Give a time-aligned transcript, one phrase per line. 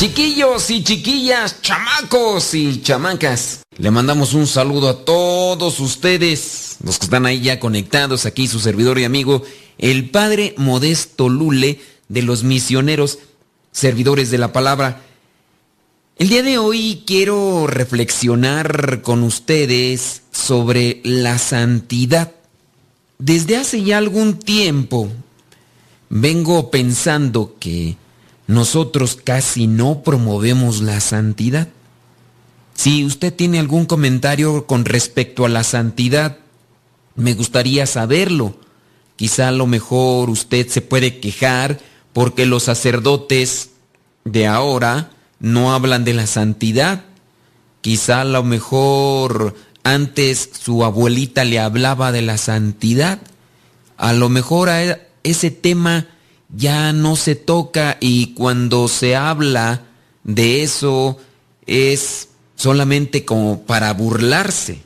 [0.00, 7.04] Chiquillos y chiquillas, chamacos y chamacas, le mandamos un saludo a todos ustedes, los que
[7.04, 9.42] están ahí ya conectados, aquí su servidor y amigo,
[9.76, 13.18] el Padre Modesto Lule de los misioneros,
[13.72, 15.02] servidores de la palabra.
[16.16, 22.32] El día de hoy quiero reflexionar con ustedes sobre la santidad.
[23.18, 25.10] Desde hace ya algún tiempo
[26.08, 27.98] vengo pensando que
[28.50, 31.68] nosotros casi no promovemos la santidad.
[32.74, 36.38] Si usted tiene algún comentario con respecto a la santidad,
[37.14, 38.56] me gustaría saberlo.
[39.14, 41.78] Quizá a lo mejor usted se puede quejar
[42.12, 43.70] porque los sacerdotes
[44.24, 47.04] de ahora no hablan de la santidad.
[47.82, 49.54] Quizá a lo mejor
[49.84, 53.20] antes su abuelita le hablaba de la santidad.
[53.96, 56.08] A lo mejor a ese tema
[56.56, 59.82] ya no se toca y cuando se habla
[60.24, 61.18] de eso
[61.66, 64.82] es solamente como para burlarse,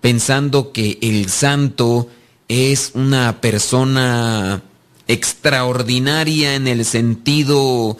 [0.00, 2.08] pensando que el santo
[2.48, 4.62] es una persona
[5.06, 7.96] extraordinaria en el sentido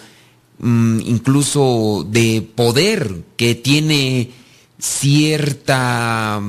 [0.59, 4.31] mm, incluso de poder, que tiene
[4.79, 6.41] cierta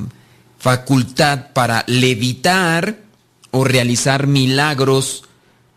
[0.57, 2.99] facultad para levitar
[3.51, 5.25] o realizar milagros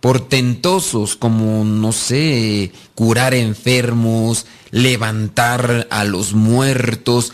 [0.07, 7.33] portentosos como, no sé, curar enfermos, levantar a los muertos.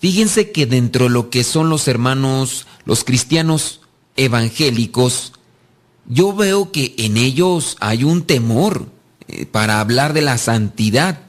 [0.00, 3.80] Fíjense que dentro de lo que son los hermanos, los cristianos
[4.16, 5.34] evangélicos,
[6.08, 8.88] yo veo que en ellos hay un temor
[9.28, 11.20] eh, para hablar de la santidad.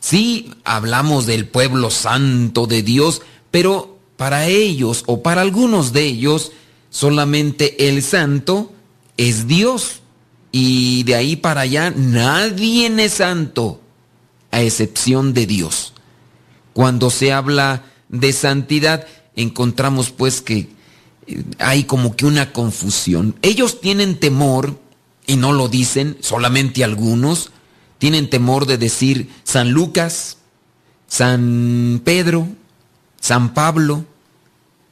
[0.00, 3.22] Sí, hablamos del pueblo santo de Dios,
[3.52, 6.50] pero para ellos o para algunos de ellos,
[6.90, 8.72] solamente el santo
[9.16, 10.00] es Dios.
[10.52, 13.80] Y de ahí para allá nadie es santo,
[14.50, 15.92] a excepción de Dios.
[16.72, 20.68] Cuando se habla de santidad, encontramos pues que
[21.26, 23.34] eh, hay como que una confusión.
[23.42, 24.78] Ellos tienen temor,
[25.26, 27.50] y no lo dicen, solamente algunos,
[27.98, 30.38] tienen temor de decir San Lucas,
[31.06, 32.48] San Pedro,
[33.20, 34.04] San Pablo.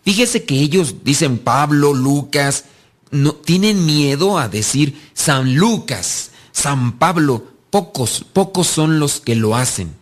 [0.05, 2.65] Fíjese que ellos dicen Pablo, Lucas,
[3.11, 7.47] no, tienen miedo a decir San Lucas, San Pablo.
[7.71, 9.95] Pocos, pocos son los que lo hacen.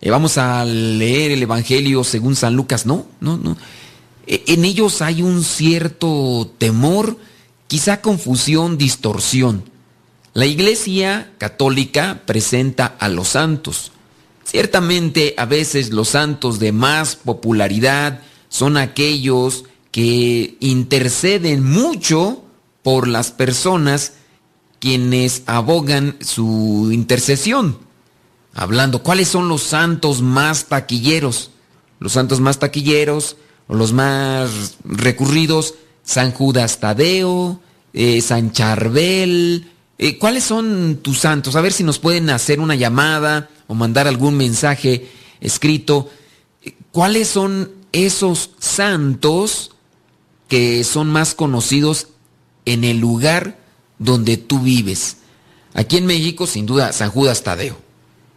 [0.00, 2.86] Eh, vamos a leer el Evangelio según San Lucas.
[2.86, 3.56] No, no, no.
[4.26, 7.18] E, en ellos hay un cierto temor,
[7.66, 9.64] quizá confusión, distorsión.
[10.32, 13.92] La Iglesia católica presenta a los santos.
[14.44, 22.44] Ciertamente a veces los santos de más popularidad son aquellos que interceden mucho
[22.82, 24.14] por las personas
[24.78, 27.78] quienes abogan su intercesión.
[28.54, 31.50] Hablando, ¿cuáles son los santos más taquilleros?
[31.98, 33.36] Los santos más taquilleros
[33.68, 37.60] o los más recurridos, San Judas Tadeo,
[37.92, 39.70] eh, San Charbel.
[39.98, 41.54] Eh, ¿Cuáles son tus santos?
[41.56, 45.08] A ver si nos pueden hacer una llamada o mandar algún mensaje
[45.40, 46.08] escrito.
[46.90, 49.72] ¿Cuáles son esos santos
[50.50, 52.08] que son más conocidos
[52.64, 53.56] en el lugar
[54.00, 55.18] donde tú vives.
[55.74, 57.78] Aquí en México, sin duda, San Judas Tadeo.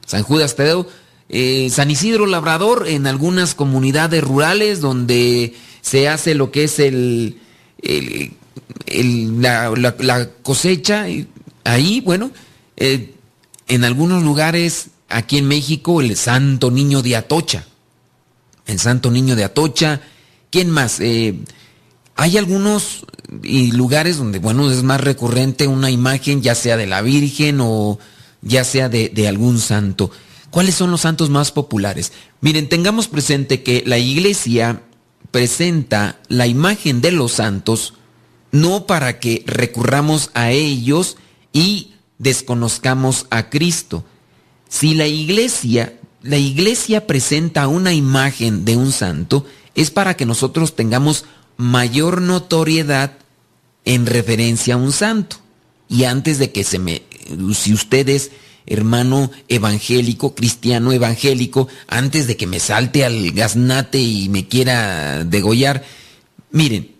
[0.05, 0.87] San Judas Tadeo,
[1.27, 7.39] eh, San Isidro Labrador, en algunas comunidades rurales donde se hace lo que es el,
[9.41, 11.07] la, cosecha.
[11.63, 12.29] Ahí, bueno,
[12.77, 13.15] eh,
[13.67, 17.65] en algunos lugares, aquí en México, el Santo Niño de Atocha.
[18.67, 20.01] El Santo Niño de Atocha.
[20.51, 20.99] ¿Quién más?
[20.99, 21.39] Eh,
[22.15, 27.59] hay algunos lugares donde, bueno, es más recurrente una imagen, ya sea de la Virgen
[27.61, 27.99] o
[28.41, 30.11] ya sea de, de algún santo.
[30.49, 32.11] ¿Cuáles son los santos más populares?
[32.41, 34.83] Miren, tengamos presente que la iglesia
[35.31, 37.95] presenta la imagen de los santos
[38.53, 41.17] no para que recurramos a ellos
[41.51, 44.05] y desconozcamos a Cristo.
[44.69, 50.75] Si la iglesia, la iglesia presenta una imagen de un santo, es para que nosotros
[50.75, 51.25] tengamos
[51.57, 53.17] mayor notoriedad
[53.85, 55.37] en referencia a un santo.
[55.89, 57.03] Y antes de que se me,
[57.53, 58.31] si ustedes,
[58.65, 65.83] hermano evangélico, cristiano evangélico, antes de que me salte al gaznate y me quiera degollar,
[66.51, 66.91] miren,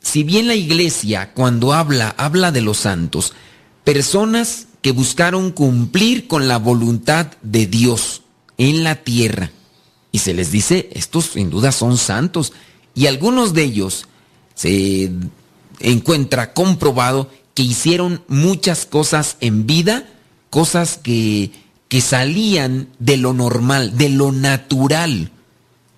[0.00, 3.34] si bien la iglesia cuando habla, habla de los santos,
[3.84, 8.22] personas que buscaron cumplir con la voluntad de Dios
[8.58, 9.52] en la tierra,
[10.10, 12.52] y se les dice, estos sin duda son santos,
[12.94, 14.06] y algunos de ellos
[14.54, 15.10] se
[15.80, 20.08] encuentra comprobado que hicieron muchas cosas en vida,
[20.50, 21.50] cosas que,
[21.88, 25.30] que salían de lo normal, de lo natural.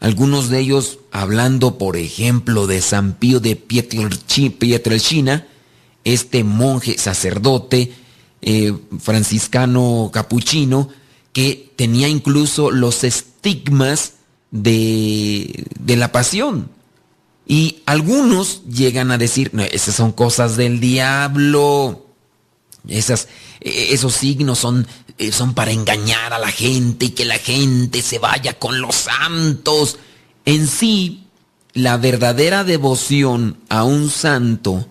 [0.01, 5.47] Algunos de ellos, hablando por ejemplo de San Pío de Pietrelcina,
[6.05, 7.93] este monje sacerdote
[8.43, 10.91] eh, franciscano capuchino,
[11.33, 14.15] que tenía incluso los estigmas
[14.51, 16.74] de, de la pasión.
[17.47, 22.07] Y algunos llegan a decir, no, esas son cosas del diablo.
[22.89, 23.29] Esas,
[23.61, 24.87] e, esos signos son,
[25.19, 28.95] eh, son para engañar a la gente y que la gente se vaya con los
[28.95, 29.99] santos.
[30.45, 31.25] En sí,
[31.75, 34.87] la verdadera devoción a un santo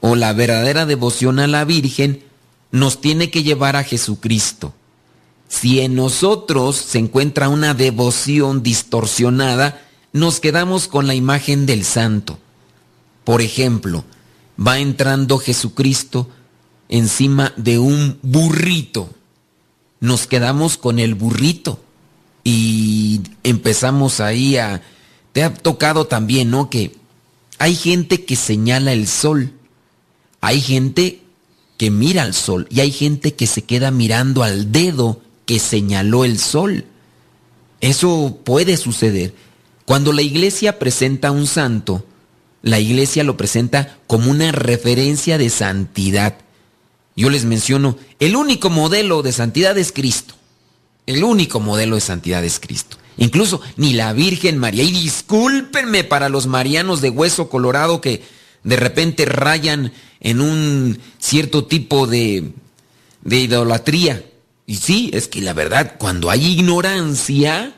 [0.00, 2.24] o la verdadera devoción a la Virgen
[2.70, 4.74] nos tiene que llevar a Jesucristo.
[5.48, 12.38] Si en nosotros se encuentra una devoción distorsionada, nos quedamos con la imagen del santo.
[13.24, 14.04] Por ejemplo,
[14.58, 16.28] va entrando Jesucristo
[16.88, 19.10] encima de un burrito.
[20.00, 21.80] Nos quedamos con el burrito
[22.44, 24.82] y empezamos ahí a...
[25.32, 26.70] Te ha tocado también, ¿no?
[26.70, 26.96] Que
[27.58, 29.52] hay gente que señala el sol,
[30.40, 31.20] hay gente
[31.76, 36.24] que mira al sol y hay gente que se queda mirando al dedo que señaló
[36.24, 36.86] el sol.
[37.80, 39.34] Eso puede suceder.
[39.88, 42.04] Cuando la iglesia presenta a un santo,
[42.60, 46.36] la iglesia lo presenta como una referencia de santidad.
[47.16, 50.34] Yo les menciono, el único modelo de santidad es Cristo.
[51.06, 52.98] El único modelo de santidad es Cristo.
[53.16, 54.82] Incluso ni la Virgen María.
[54.82, 58.22] Y discúlpenme para los marianos de hueso colorado que
[58.64, 62.52] de repente rayan en un cierto tipo de,
[63.24, 64.22] idolatría.
[64.66, 67.74] Y sí, es que la verdad, cuando hay ignorancia,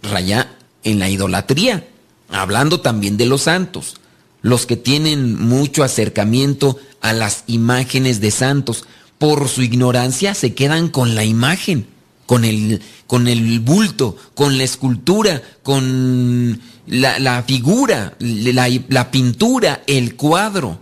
[0.00, 1.86] raya en la idolatría,
[2.30, 3.96] hablando también de los santos,
[4.40, 8.84] los que tienen mucho acercamiento a las imágenes de santos,
[9.18, 11.86] por su ignorancia se quedan con la imagen,
[12.26, 20.16] con el, con el bulto, con la escultura, con la, figura, la, la pintura, el
[20.16, 20.80] cuadro,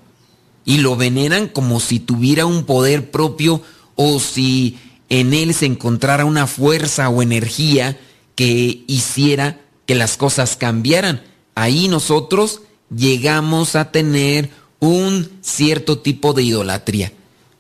[0.65, 3.63] y lo veneran como si tuviera un poder propio
[3.97, 4.79] o si
[5.09, 7.99] en él se encontrara una fuerza o energía
[8.37, 11.21] que hiciera que las cosas cambiaran.
[11.57, 12.61] Ahí nosotros
[12.95, 17.13] llegamos a tener un cierto tipo de idolatría.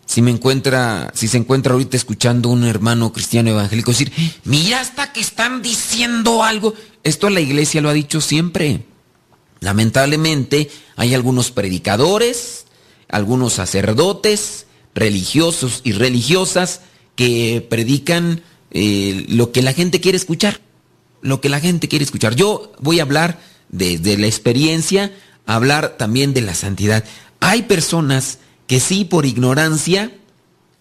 [0.06, 4.12] Si me encuentra, si se encuentra ahorita escuchando un hermano cristiano evangélico decir,
[4.44, 6.72] mira hasta que están diciendo algo.
[7.02, 8.84] Esto la iglesia lo ha dicho siempre.
[9.58, 12.66] Lamentablemente hay algunos predicadores,
[13.08, 16.82] algunos sacerdotes, religiosos y religiosas
[17.16, 20.60] que predican eh, lo que la gente quiere escuchar
[21.22, 22.34] lo que la gente quiere escuchar.
[22.34, 25.12] Yo voy a hablar desde la experiencia,
[25.46, 27.04] hablar también de la santidad.
[27.40, 30.12] Hay personas que sí por ignorancia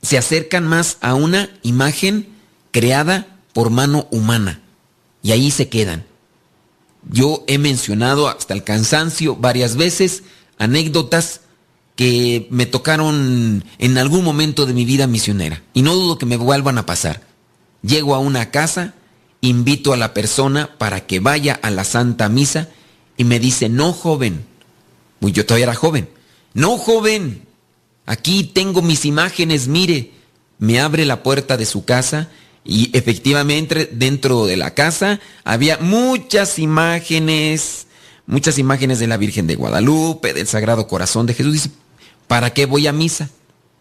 [0.01, 2.27] se acercan más a una imagen
[2.71, 4.61] creada por mano humana
[5.21, 6.05] y ahí se quedan.
[7.09, 10.23] Yo he mencionado hasta el cansancio varias veces
[10.57, 11.41] anécdotas
[11.95, 16.37] que me tocaron en algún momento de mi vida misionera y no dudo que me
[16.37, 17.21] vuelvan a pasar.
[17.81, 18.93] Llego a una casa
[19.41, 22.69] invito a la persona para que vaya a la Santa Misa
[23.17, 24.45] y me dice, no joven,
[25.21, 26.09] yo todavía era joven,
[26.53, 27.43] no joven,
[28.05, 30.11] aquí tengo mis imágenes, mire,
[30.57, 32.29] me abre la puerta de su casa
[32.65, 37.87] y efectivamente dentro de la casa había muchas imágenes,
[38.25, 41.53] muchas imágenes de la Virgen de Guadalupe, del Sagrado Corazón de Jesús.
[41.53, 41.71] Dice,
[42.27, 43.29] ¿para qué voy a misa?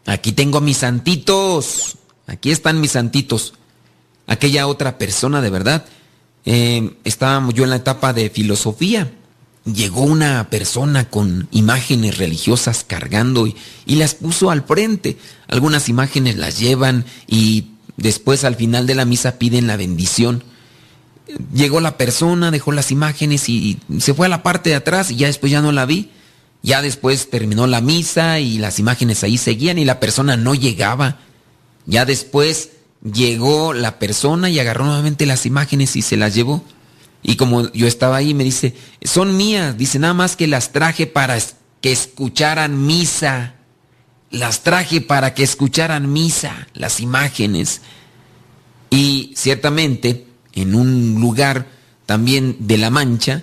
[0.07, 3.55] Aquí tengo a mis santitos, aquí están mis santitos
[4.29, 5.85] aquella otra persona de verdad.
[6.45, 9.11] Eh, estábamos yo en la etapa de filosofía.
[9.65, 13.57] Llegó una persona con imágenes religiosas cargando y,
[13.87, 15.19] y las puso al frente.
[15.49, 20.45] Algunas imágenes las llevan y después al final de la misa piden la bendición.
[21.53, 25.17] Llegó la persona, dejó las imágenes y se fue a la parte de atrás y
[25.17, 26.11] ya después ya no la vi.
[26.63, 31.19] Ya después terminó la misa y las imágenes ahí seguían y la persona no llegaba.
[31.87, 32.71] Ya después
[33.03, 36.65] llegó la persona y agarró nuevamente las imágenes y se las llevó.
[37.23, 39.77] Y como yo estaba ahí, me dice, son mías.
[39.77, 41.39] Dice, nada más que las traje para
[41.81, 43.55] que escucharan misa.
[44.31, 47.81] Las traje para que escucharan misa, las imágenes.
[48.91, 51.67] Y ciertamente, en un lugar
[52.07, 53.43] también de La Mancha,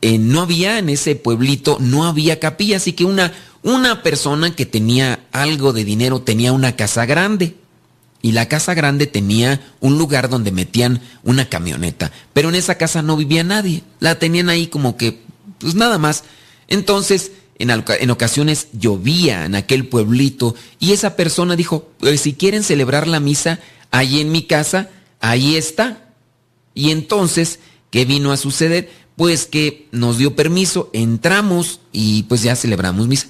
[0.00, 4.66] eh, no había en ese pueblito, no había capilla, así que una, una persona que
[4.66, 7.56] tenía algo de dinero tenía una casa grande.
[8.26, 12.10] Y la casa grande tenía un lugar donde metían una camioneta.
[12.32, 13.84] Pero en esa casa no vivía nadie.
[14.00, 15.20] La tenían ahí como que,
[15.60, 16.24] pues nada más.
[16.66, 17.30] Entonces,
[17.60, 23.06] en, en ocasiones llovía en aquel pueblito y esa persona dijo, pues, si quieren celebrar
[23.06, 23.60] la misa,
[23.92, 24.90] ahí en mi casa,
[25.20, 26.10] ahí está.
[26.74, 27.60] Y entonces,
[27.92, 28.90] ¿qué vino a suceder?
[29.14, 33.28] Pues que nos dio permiso, entramos y pues ya celebramos misa.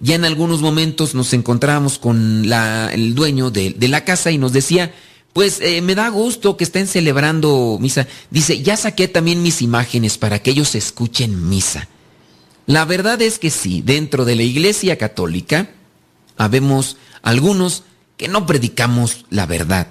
[0.00, 4.94] Ya en algunos momentos nos encontrábamos con el dueño de, la casa y nos decía,
[5.32, 8.06] pues eh, me da gusto que estén celebrando misa.
[8.30, 11.88] Dice, ya saqué también mis imágenes para que ellos escuchen misa.
[12.66, 15.70] La verdad es que sí, dentro de la Iglesia Católica
[16.36, 17.84] habemos algunos
[18.16, 19.88] que no predicamos la verdad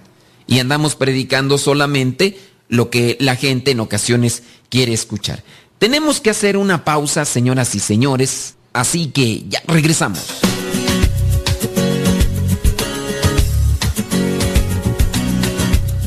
[0.47, 5.43] y andamos predicando solamente lo que la gente en ocasiones quiere escuchar.
[5.79, 10.23] Tenemos que hacer una pausa, señoras y señores, así que ya regresamos.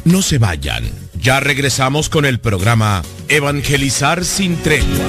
[0.05, 0.85] No se vayan,
[1.21, 5.09] ya regresamos con el programa Evangelizar sin tregua.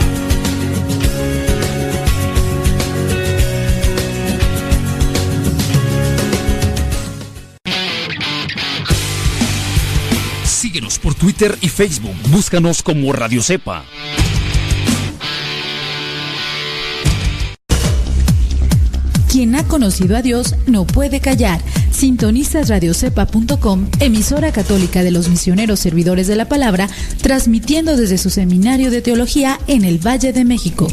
[11.01, 12.16] por Twitter y Facebook.
[12.30, 13.84] Búscanos como Radio Cepa.
[19.30, 21.62] Quien ha conocido a Dios no puede callar.
[21.92, 26.90] Sintonizas radiocepa.com, emisora católica de los misioneros servidores de la palabra,
[27.22, 30.88] transmitiendo desde su seminario de teología en el Valle de México.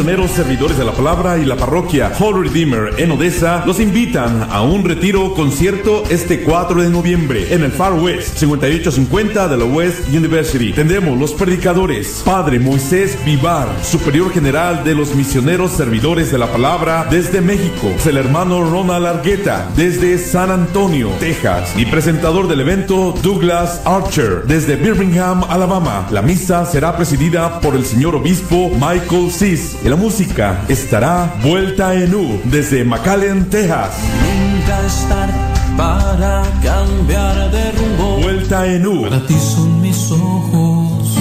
[0.00, 4.62] Misioneros servidores de la palabra y la parroquia Holy Redeemer en Odessa los invitan a
[4.62, 10.08] un retiro concierto este 4 de noviembre en el Far West 5850 de la West
[10.08, 10.72] University.
[10.72, 17.06] Tendremos los predicadores Padre Moisés Vivar, superior general de los misioneros servidores de la palabra
[17.10, 23.82] desde México, el hermano Ronald Argueta desde San Antonio, Texas y presentador del evento Douglas
[23.84, 26.08] Archer desde Birmingham, Alabama.
[26.10, 32.14] La misa será presidida por el señor obispo Michael Cis la música estará vuelta en
[32.14, 33.98] U desde McAllen, Texas.
[34.22, 35.28] Nunca estar
[35.76, 38.20] para cambiar de rumbo.
[38.22, 39.02] Vuelta en U.
[39.02, 41.18] Para ti son mis ojos.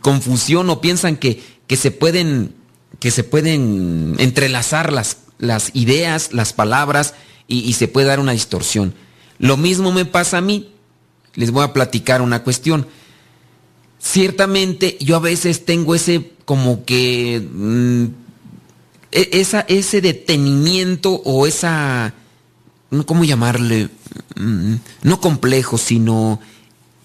[0.00, 2.52] confusión o piensan que, que, se pueden,
[2.98, 7.14] que se pueden entrelazar las, las ideas, las palabras
[7.46, 8.94] y se puede dar una distorsión.
[9.38, 10.72] Lo mismo me pasa a mí.
[11.34, 12.86] Les voy a platicar una cuestión
[14.00, 18.04] ciertamente yo a veces tengo ese como que mm,
[19.12, 22.14] e, esa, ese detenimiento o esa,
[23.06, 23.88] ¿cómo llamarle?
[24.36, 26.40] Mm, no complejo, sino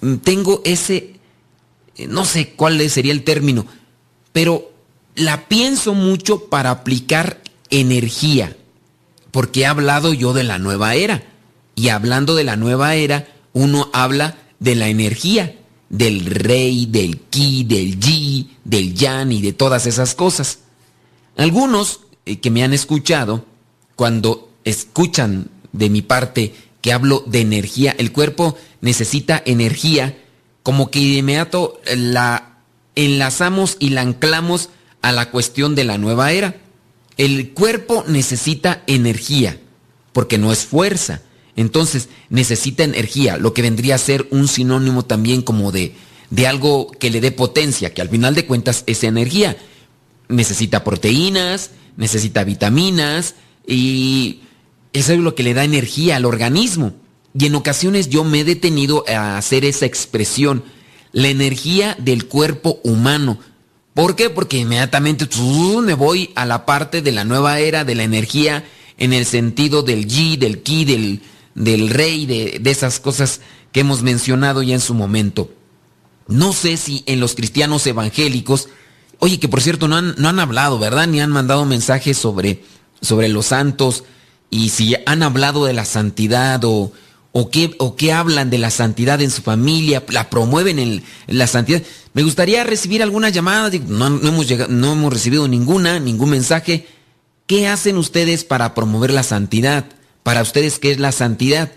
[0.02, 1.16] mm, tengo ese,
[2.08, 3.66] no sé cuál sería el término,
[4.32, 4.72] pero
[5.16, 8.56] la pienso mucho para aplicar energía,
[9.32, 11.24] porque he hablado yo de la nueva era.
[11.76, 15.56] Y hablando de la nueva era, uno habla de la energía,
[15.90, 20.60] del rey, del ki, del yi, del yan y de todas esas cosas.
[21.38, 23.46] Algunos eh, que me han escuchado,
[23.96, 30.18] cuando escuchan de mi parte que hablo de energía, el cuerpo necesita energía,
[30.64, 32.60] como que de inmediato la
[32.96, 34.70] enlazamos y la anclamos
[35.02, 36.58] a la cuestión de la nueva era.
[37.18, 39.60] El cuerpo necesita energía,
[40.14, 41.22] porque no es fuerza.
[41.56, 45.96] Entonces necesita energía, lo que vendría a ser un sinónimo también como de,
[46.30, 49.58] de algo que le dé potencia, que al final de cuentas es energía.
[50.28, 54.42] Necesita proteínas, necesita vitaminas y
[54.92, 56.94] eso es lo que le da energía al organismo.
[57.38, 60.64] Y en ocasiones yo me he detenido a hacer esa expresión,
[61.12, 63.40] la energía del cuerpo humano.
[63.94, 64.30] ¿Por qué?
[64.30, 65.28] Porque inmediatamente
[65.84, 68.66] me voy a la parte de la nueva era de la energía
[68.98, 71.22] en el sentido del yi, del ki, del,
[71.56, 73.42] del rey, de, de esas cosas
[73.72, 75.50] que hemos mencionado ya en su momento.
[76.28, 78.70] No sé si en los cristianos evangélicos,
[79.20, 81.08] oye, que por cierto no han, no han hablado, ¿verdad?
[81.08, 82.64] Ni han mandado mensajes sobre,
[83.02, 84.04] sobre los santos
[84.50, 86.92] y si han hablado de la santidad o,
[87.32, 91.48] o qué, o qué hablan de la santidad en su familia, la promueven en, la
[91.48, 91.82] santidad.
[92.14, 96.88] Me gustaría recibir alguna llamada, no, hemos no hemos recibido ninguna, ningún mensaje.
[97.46, 99.86] ¿Qué hacen ustedes para promover la santidad?
[100.26, 101.72] Para ustedes, ¿qué es la santidad?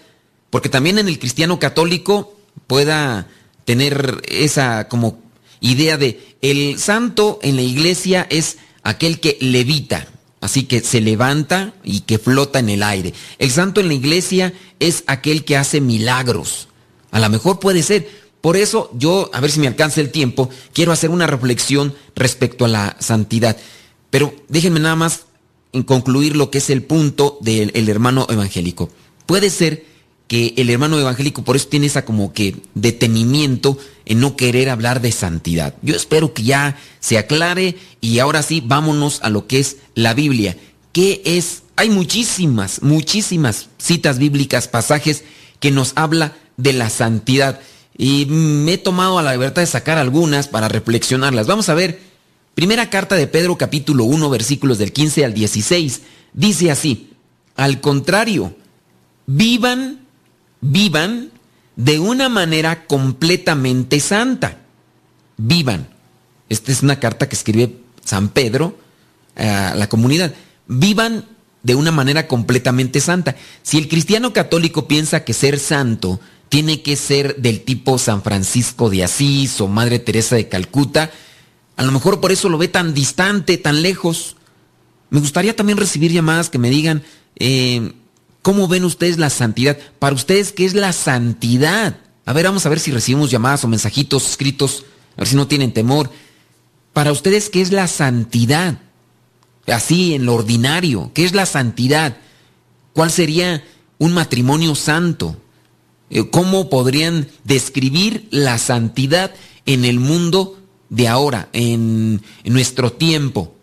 [0.48, 2.34] Porque también en el cristiano católico
[2.66, 3.26] pueda
[3.66, 5.20] tener esa como
[5.61, 10.08] idea de el santo en la iglesia es aquel que levita,
[10.40, 13.12] Así que se levanta y que flota en el aire.
[13.38, 16.68] El santo en la iglesia es aquel que hace milagros.
[17.11, 18.08] A lo mejor puede ser.
[18.40, 22.64] Por eso yo, a ver si me alcanza el tiempo, quiero hacer una reflexión respecto
[22.64, 23.58] a la santidad.
[24.08, 25.26] Pero déjenme nada más
[25.72, 28.90] en concluir lo que es el punto del hermano evangélico.
[29.26, 29.85] Puede ser
[30.28, 35.00] que el hermano evangélico por eso tiene esa como que detenimiento en no querer hablar
[35.00, 35.74] de santidad.
[35.83, 40.14] Yo espero que ya se aclare y ahora sí vámonos a lo que es la
[40.14, 40.57] Biblia.
[40.92, 41.62] ¿Qué es?
[41.76, 45.24] Hay muchísimas, muchísimas citas bíblicas, pasajes
[45.61, 47.61] que nos habla de la santidad.
[47.96, 51.46] Y me he tomado a la libertad de sacar algunas para reflexionarlas.
[51.46, 52.08] Vamos a ver.
[52.59, 56.01] Primera carta de Pedro capítulo 1 versículos del 15 al 16.
[56.33, 57.11] Dice así,
[57.55, 58.53] al contrario,
[59.27, 60.01] vivan
[60.61, 61.31] vivan
[61.77, 64.59] de una manera completamente santa.
[65.37, 65.87] Vivan.
[66.49, 68.77] Esta es una carta que escribe San Pedro
[69.37, 70.35] a la comunidad.
[70.66, 71.27] Vivan
[71.62, 73.37] de una manera completamente santa.
[73.62, 76.18] Si el cristiano católico piensa que ser santo
[76.49, 81.12] tiene que ser del tipo San Francisco de Asís o Madre Teresa de Calcuta,
[81.78, 84.36] a lo mejor por eso lo ve tan distante, tan lejos.
[85.08, 87.02] Me gustaría también recibir llamadas que me digan,
[87.36, 87.94] eh,
[88.48, 89.76] ¿Cómo ven ustedes la santidad?
[89.98, 91.98] Para ustedes, ¿qué es la santidad?
[92.24, 94.86] A ver, vamos a ver si recibimos llamadas o mensajitos escritos,
[95.16, 96.10] a ver si no tienen temor.
[96.94, 98.78] Para ustedes, ¿qué es la santidad?
[99.66, 102.16] Así, en lo ordinario, ¿qué es la santidad?
[102.94, 103.64] ¿Cuál sería
[103.98, 105.36] un matrimonio santo?
[106.08, 109.34] Eh, ¿Cómo podrían describir la santidad
[109.66, 110.58] en el mundo
[110.90, 113.55] de ahora, en, nuestro tiempo?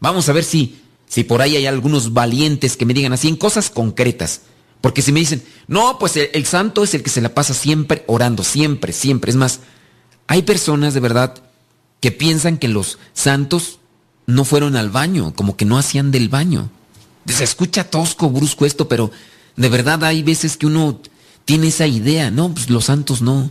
[0.00, 3.36] Vamos a ver si si por ahí hay algunos valientes que me digan así en
[3.36, 4.40] cosas concretas.
[4.80, 8.02] Porque si me dicen, no, pues el, santo es el que se la pasa siempre
[8.06, 9.30] orando, siempre, siempre.
[9.30, 9.60] Es más,
[10.26, 11.34] hay personas de verdad
[12.00, 13.78] que piensan que los santos
[14.26, 16.68] no fueron al baño, como que no hacían del baño.
[17.26, 19.10] Se escucha tosco, brusco esto, pero
[19.56, 21.00] de verdad hay veces que uno
[21.44, 23.50] tiene esa idea, no, pues los santos no,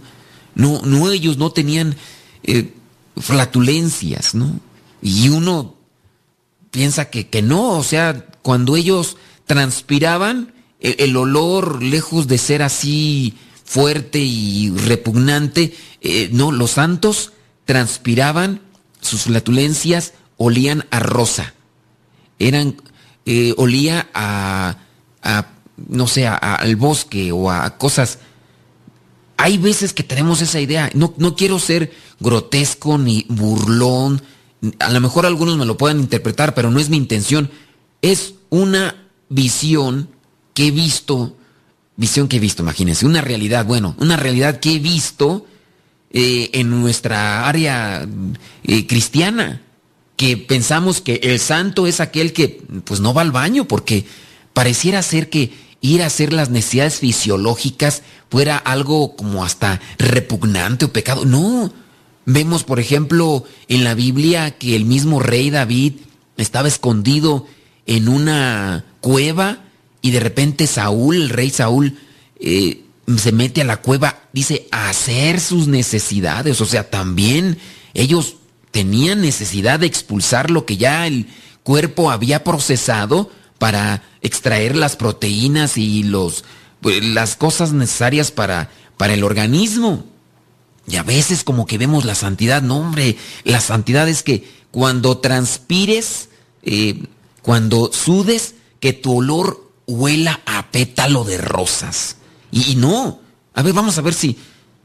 [0.54, 1.96] no, no ellos no tenían
[2.44, 2.74] eh,
[3.17, 4.60] flatulencias, ¿no?
[5.02, 5.76] Y uno
[6.71, 13.36] piensa que, que no, o sea, cuando ellos transpiraban, el, olor, lejos de ser así
[13.63, 17.32] fuerte y repugnante, eh, no, los santos
[17.65, 18.62] transpiraban,
[18.99, 21.54] sus flatulencias olían a rosa,
[22.38, 22.76] eran,
[23.26, 24.78] eh, olía a,
[25.21, 25.47] a,
[25.78, 28.19] no sé, al bosque o a cosas.
[29.38, 31.93] Hay veces que tenemos esa idea, no, no quiero ser
[32.24, 34.22] grotesco ni burlón,
[34.80, 37.52] a lo mejor algunos me lo puedan interpretar, pero no es mi intención.
[38.02, 38.96] Es una
[39.30, 40.10] visión
[40.54, 41.36] que he visto,
[41.96, 45.46] visión que he visto, imagínense, una realidad, bueno, una realidad que he visto
[46.12, 48.08] eh, en nuestra área
[48.64, 49.62] eh, cristiana,
[50.16, 54.06] que pensamos que el santo es aquel que pues no va al baño, porque
[54.54, 60.94] pareciera ser que ir a hacer las necesidades fisiológicas fuera algo como hasta repugnante o
[60.94, 61.26] pecado.
[61.26, 61.74] No,
[62.26, 65.94] Vemos, por ejemplo, en la Biblia que el mismo rey David
[66.38, 67.46] estaba escondido
[67.86, 69.64] en una cueva
[70.02, 71.98] y de repente Saúl, el rey Saúl,
[72.40, 72.84] eh,
[73.18, 76.62] se mete a la cueva, dice, a hacer sus necesidades.
[76.62, 77.58] O sea, también
[77.94, 78.36] ellos
[78.72, 81.28] tenían necesidad de expulsar lo que ya el
[81.64, 86.44] cuerpo había procesado para extraer las proteínas y los,
[86.82, 90.06] pues, las cosas necesarias para, para el organismo.
[90.88, 95.17] Y a veces como que vemos la santidad, no hombre, la santidad es que cuando
[95.19, 96.30] transpires,
[96.63, 97.06] eh,
[97.41, 102.17] cuando sudes, que tu olor huela a pétalo de rosas.
[102.52, 103.22] Y, no,
[103.54, 104.38] a ver, vamos a ver si,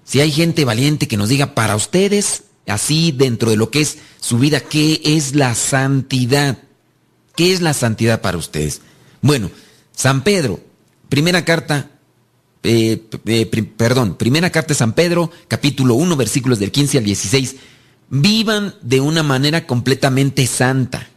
[0.04, 3.98] si hay gente valiente que nos diga para ustedes, así dentro de lo que es
[4.20, 6.58] su vida, ¿qué es la santidad?
[7.34, 8.82] ¿Qué es la santidad para ustedes?
[9.20, 9.50] Bueno,
[9.92, 10.61] San Pedro,
[11.08, 11.90] primera carta,
[12.62, 17.57] eh, eh, perdón, primera carta de San Pedro, capítulo 1, versículos del 15 al 16.
[18.11, 21.09] Vivan de una manera completamente santa,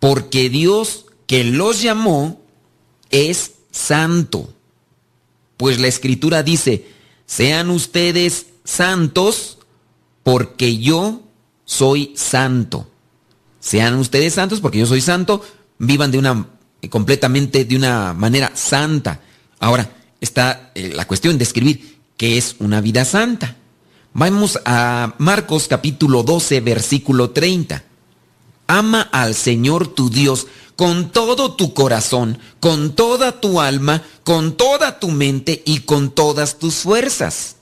[0.00, 2.40] porque Dios que los llamó
[3.10, 4.52] es santo.
[5.56, 6.86] Pues la escritura dice,
[7.26, 9.58] sean ustedes santos
[10.22, 11.22] porque yo
[11.64, 12.88] soy santo.
[13.60, 15.42] Sean ustedes santos porque yo soy santo,
[15.78, 16.48] vivan de una
[16.90, 19.20] completamente de una manera santa.
[19.58, 19.90] Ahora
[20.20, 23.56] está eh, la cuestión de escribir qué es una vida santa.
[24.12, 27.84] Vamos a Marcos capítulo 12 versículo 30.
[28.66, 34.98] Ama al Señor tu Dios con todo tu corazón, con toda tu alma, con toda
[34.98, 37.56] tu mente y con todas tus fuerzas.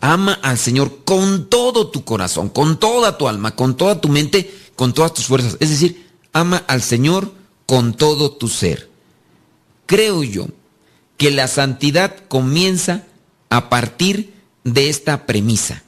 [0.00, 4.54] Ama al Señor con todo tu corazón, con toda tu alma, con toda tu mente,
[4.76, 5.56] con todas tus fuerzas.
[5.58, 7.32] Es decir, ama al Señor
[7.64, 8.90] con todo tu ser.
[9.86, 10.48] Creo yo
[11.16, 13.04] que la santidad comienza
[13.50, 15.82] a partir de esta premisa,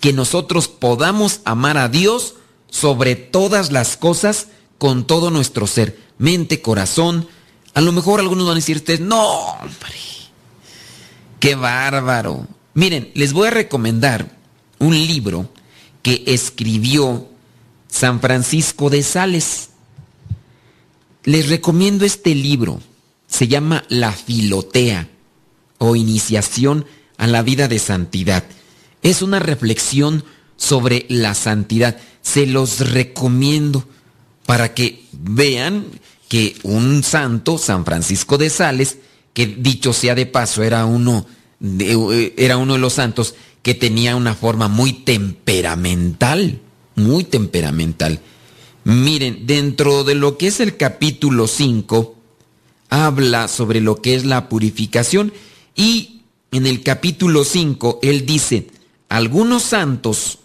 [0.00, 2.34] que nosotros podamos amar a Dios
[2.68, 7.28] sobre todas las cosas con todo nuestro ser, mente, corazón.
[7.72, 9.98] A lo mejor algunos van a decir ustedes, no, hombre,
[11.40, 12.46] qué bárbaro.
[12.74, 14.36] Miren, les voy a recomendar
[14.78, 15.48] un libro
[16.02, 17.28] que escribió
[17.88, 19.70] San Francisco de Sales.
[21.22, 22.80] Les recomiendo este libro.
[23.34, 25.08] Se llama La Filotea
[25.78, 28.44] o Iniciación a la Vida de Santidad.
[29.02, 30.22] Es una reflexión
[30.56, 31.98] sobre la santidad.
[32.22, 33.88] Se los recomiendo
[34.46, 35.84] para que vean
[36.28, 38.98] que un santo, San Francisco de Sales,
[39.32, 41.26] que dicho sea de paso, era uno
[41.58, 46.60] de, era uno de los santos que tenía una forma muy temperamental,
[46.94, 48.20] muy temperamental.
[48.84, 52.14] Miren, dentro de lo que es el capítulo 5,
[52.94, 55.32] habla sobre lo que es la purificación
[55.74, 56.20] y
[56.52, 58.68] en el capítulo 5 él dice,
[59.08, 60.38] algunos santos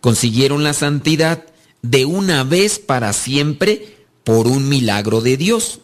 [0.00, 1.44] consiguieron la santidad
[1.82, 5.80] de una vez para siempre por un milagro de Dios.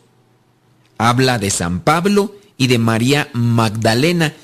[0.96, 4.34] Habla de San Pablo y de María Magdalena,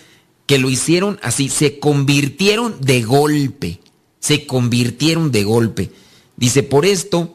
[0.44, 3.80] que lo hicieron así, se convirtieron de golpe,
[4.20, 5.92] se convirtieron de golpe.
[6.36, 7.34] Dice, por esto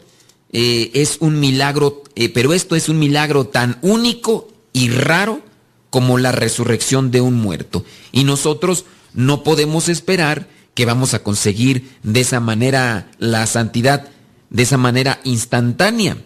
[0.51, 5.41] eh, es un milagro, eh, pero esto es un milagro tan único y raro
[5.89, 7.85] como la resurrección de un muerto.
[8.11, 14.09] Y nosotros no podemos esperar que vamos a conseguir de esa manera la santidad,
[14.49, 16.17] de esa manera instantánea.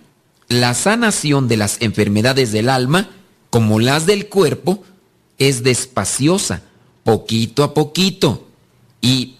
[0.47, 3.09] La sanación de las enfermedades del alma,
[3.49, 4.83] como las del cuerpo,
[5.37, 6.63] es despaciosa,
[7.03, 8.47] poquito a poquito.
[9.01, 9.35] Y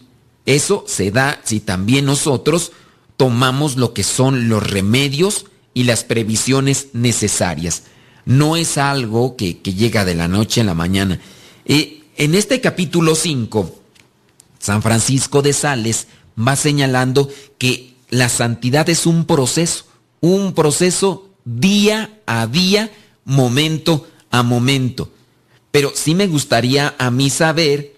[0.45, 2.73] eso se da si también nosotros
[3.15, 5.45] tomamos lo que son los remedios
[5.77, 7.83] y las previsiones necesarias.
[8.25, 11.19] No es algo que, llega de la noche a la mañana.
[11.65, 13.79] Eh, en este capítulo 5,
[14.57, 19.85] San Francisco de Sales va señalando que la santidad es un proceso,
[20.19, 22.89] un proceso día a día,
[23.23, 25.11] momento a momento.
[25.69, 27.93] Pero sí me gustaría a mí saber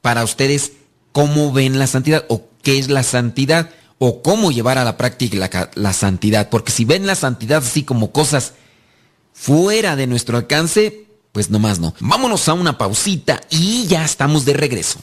[0.00, 0.72] para ustedes
[1.12, 3.68] cómo ven la santidad o qué es la santidad
[4.06, 6.50] o cómo llevar a la práctica la, santidad.
[6.50, 8.52] Porque si ven la santidad así como cosas
[9.32, 11.94] fuera de nuestro alcance, pues nomás no.
[12.00, 14.98] Vámonos a una pausita y ya estamos de regreso.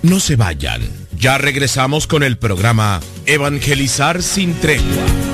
[0.00, 0.80] No se vayan.
[1.18, 5.33] Ya regresamos con el programa Evangelizar sin tregua.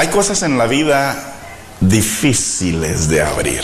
[0.00, 1.14] Hay cosas en la vida
[1.80, 3.60] difíciles de abrir.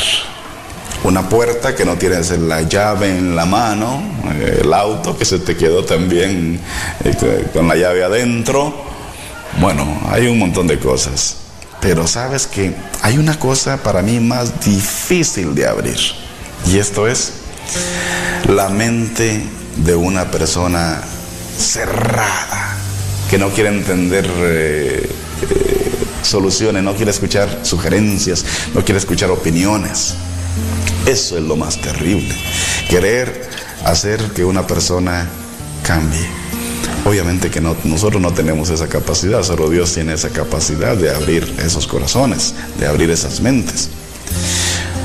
[1.04, 4.02] Una puerta que no tienes la llave en la mano,
[4.60, 6.60] el auto que se te quedó también
[7.04, 8.74] eh, con la llave adentro.
[9.60, 11.36] Bueno, hay un montón de cosas.
[11.80, 15.98] Pero sabes que hay una cosa para mí más difícil de abrir.
[16.66, 17.34] Y esto es
[18.48, 19.42] la mente
[19.76, 21.02] de una persona
[21.58, 22.76] cerrada,
[23.30, 25.08] que no quiere entender eh,
[25.42, 25.90] eh,
[26.22, 30.14] soluciones, no quiere escuchar sugerencias, no quiere escuchar opiniones.
[31.06, 32.34] Eso es lo más terrible.
[32.88, 33.48] Querer
[33.84, 35.28] hacer que una persona
[35.82, 36.26] cambie.
[37.04, 41.54] Obviamente que no, nosotros no tenemos esa capacidad, solo Dios tiene esa capacidad de abrir
[41.64, 43.90] esos corazones, de abrir esas mentes.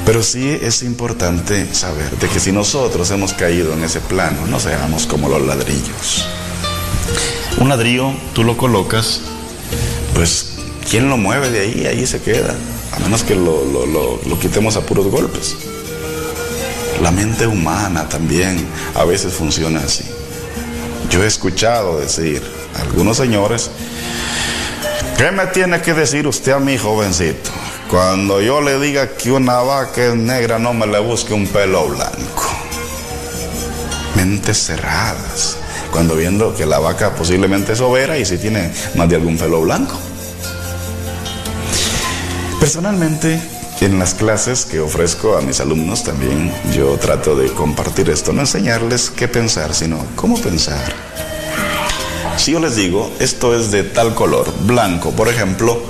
[0.06, 4.60] Pero sí es importante saber de que si nosotros hemos caído en ese plano, no
[4.60, 6.26] seamos como los ladrillos.
[7.60, 9.22] Un ladrillo tú lo colocas,
[10.16, 10.54] pues
[10.90, 11.86] ¿quién lo mueve de ahí?
[11.86, 12.56] Ahí se queda,
[12.92, 15.56] a menos que lo, lo, quitemos a puros golpes.
[17.02, 20.04] La mente humana también a veces funciona así.
[21.10, 22.42] Yo he escuchado decir
[22.76, 23.72] a algunos señores,
[25.18, 27.50] ¿qué me tiene que decir usted a mí, jovencito?
[27.90, 31.88] Cuando yo le diga que una vaca es negra, no me le busque un pelo
[31.90, 32.44] blanco.
[34.16, 35.58] Mentes cerradas.
[35.92, 39.62] Cuando viendo que la vaca posiblemente es overa y si tiene más de algún pelo
[39.62, 40.00] blanco.
[42.62, 43.42] Personalmente,
[43.80, 48.42] en las clases que ofrezco a mis alumnos también yo trato de compartir esto, no
[48.42, 50.80] enseñarles qué pensar, sino cómo pensar.
[52.38, 55.82] Si yo les digo, esto es de tal color, blanco, por ejemplo,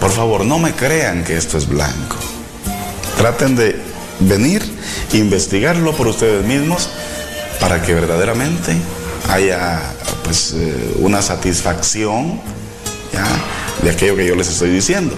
[0.00, 2.16] por favor, no me crean que esto es blanco.
[3.16, 3.80] Traten de
[4.18, 4.64] venir,
[5.12, 6.88] investigarlo por ustedes mismos
[7.60, 8.74] para que verdaderamente
[9.30, 9.80] haya
[10.24, 12.40] pues eh, una satisfacción
[13.82, 15.14] de aquello que yo les estoy diciendo.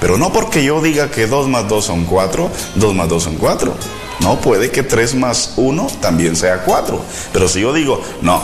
[0.00, 3.36] Pero no porque yo diga que 2 más 2 son 4, 2 más 2 son
[3.36, 3.74] 4.
[4.20, 7.00] No, puede que 3 más 1 también sea 4.
[7.32, 8.42] Pero si yo digo, no,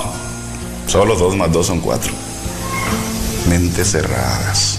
[0.87, 2.13] solo 2 más 2 son 4.
[3.49, 4.79] Mentes cerradas.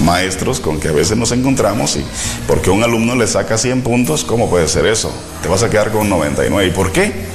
[0.00, 2.04] Maestros con que a veces nos encontramos y
[2.46, 5.12] porque un alumno le saca 100 puntos, ¿cómo puede ser eso?
[5.42, 6.66] Te vas a quedar con 99.
[6.66, 7.26] ¿Y por qué?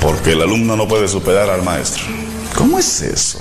[0.00, 2.04] Porque el alumno no puede superar al maestro.
[2.56, 3.38] ¿Cómo es eso?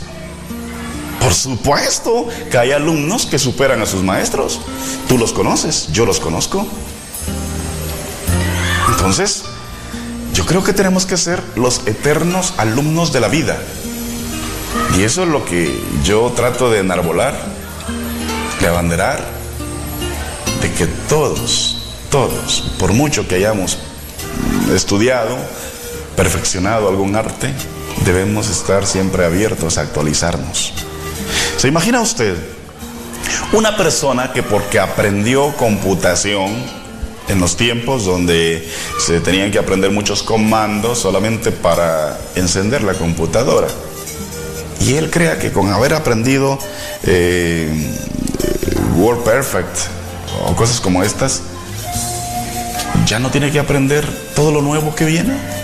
[1.19, 4.61] Por supuesto que hay alumnos que superan a sus maestros.
[5.07, 6.65] Tú los conoces, yo los conozco.
[8.89, 9.43] Entonces,
[10.33, 13.57] yo creo que tenemos que ser los eternos alumnos de la vida.
[14.97, 17.35] Y eso es lo que yo trato de enarbolar,
[18.59, 19.23] de abanderar,
[20.61, 21.77] de que todos,
[22.09, 23.77] todos, por mucho que hayamos
[24.73, 25.37] estudiado,
[26.15, 27.53] perfeccionado algún arte,
[28.05, 30.73] debemos estar siempre abiertos a actualizarnos.
[31.59, 32.37] ¿Se imagina usted
[33.51, 36.55] una persona que porque aprendió computación
[37.27, 38.65] en los tiempos donde
[39.05, 43.67] se tenían que aprender muchos comandos solamente para encender la computadora?
[44.79, 46.57] Y él crea que con haber aprendido
[47.03, 47.69] eh,
[48.95, 49.77] Word Perfect
[50.45, 51.41] o cosas como estas,
[53.05, 55.58] ya no tiene que aprender todo lo nuevo que viene.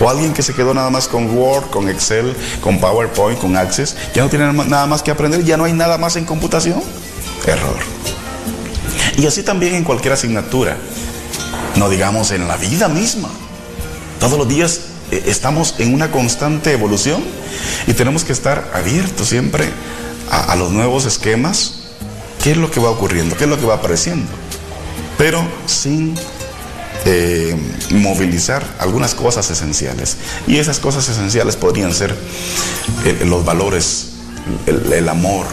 [0.00, 3.96] O alguien que se quedó nada más con Word, con Excel, con PowerPoint, con Access,
[4.14, 6.82] ya no tiene nada más que aprender, ya no hay nada más en computación.
[7.46, 7.76] Error.
[9.16, 10.76] Y así también en cualquier asignatura.
[11.76, 13.28] No digamos en la vida misma.
[14.20, 14.80] Todos los días
[15.10, 17.22] eh, estamos en una constante evolución
[17.86, 19.70] y tenemos que estar abiertos siempre
[20.30, 21.74] a, a los nuevos esquemas.
[22.42, 23.36] ¿Qué es lo que va ocurriendo?
[23.36, 24.26] ¿Qué es lo que va apareciendo?
[25.18, 26.14] Pero sin
[27.08, 27.54] eh,
[27.92, 30.16] movilizar algunas cosas esenciales.
[30.48, 32.12] Y esas cosas esenciales podrían ser
[33.04, 34.08] eh, los valores,
[34.66, 35.46] el, amor,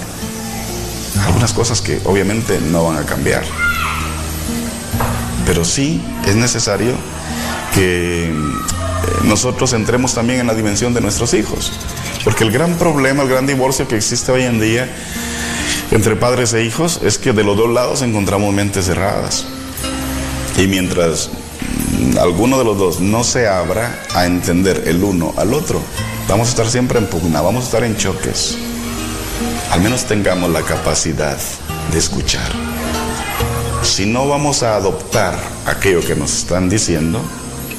[1.27, 3.43] algunas cosas que obviamente no van a cambiar.
[5.45, 6.95] Pero sí es necesario
[7.75, 8.33] que eh,
[9.23, 11.71] nosotros entremos también en la dimensión de nuestros hijos.
[12.23, 14.89] Porque el gran problema, el gran divorcio que existe hoy en día
[15.91, 19.45] entre padres e hijos es que de los dos lados encontramos mentes cerradas.
[20.57, 21.29] Y mientras
[22.19, 25.81] alguno de los dos no se abra a entender el uno al otro,
[26.27, 28.57] vamos a estar siempre en pugna, vamos a estar en choques.
[29.71, 31.37] Al menos tengamos la capacidad
[31.91, 32.51] de escuchar.
[33.83, 37.19] Si no vamos a adoptar aquello que nos están diciendo,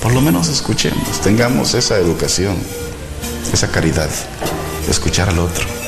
[0.03, 2.57] por lo menos escuchemos, tengamos esa educación,
[3.53, 4.11] esa caridad,
[4.89, 5.84] escuchar al otro.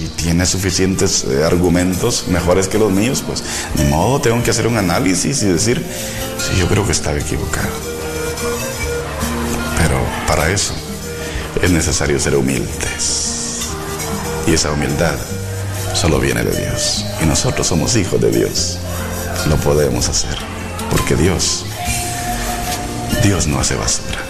[0.00, 3.42] Si tiene suficientes eh, argumentos mejores que los míos, pues
[3.74, 5.84] de modo tengo que hacer un análisis y decir,
[6.38, 7.68] sí, yo creo que estaba equivocado.
[9.76, 10.72] Pero para eso
[11.60, 13.68] es necesario ser humildes.
[14.46, 15.16] Y esa humildad
[15.92, 17.04] solo viene de Dios.
[17.22, 18.78] Y nosotros somos hijos de Dios.
[19.50, 20.38] Lo podemos hacer.
[20.90, 21.66] Porque Dios,
[23.22, 24.29] Dios no hace basura.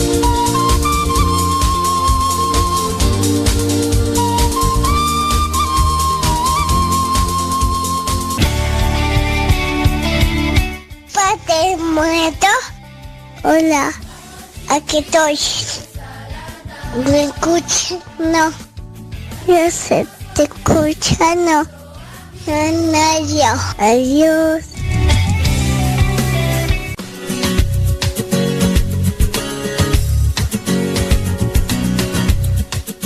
[13.43, 13.91] Hola,
[14.69, 15.37] aquí estoy.
[17.09, 17.95] ¿Me escucha?
[18.19, 18.51] No.
[19.47, 21.63] Yo sé, te escucha, no.
[22.45, 23.53] No, yo.
[23.79, 24.65] Adiós.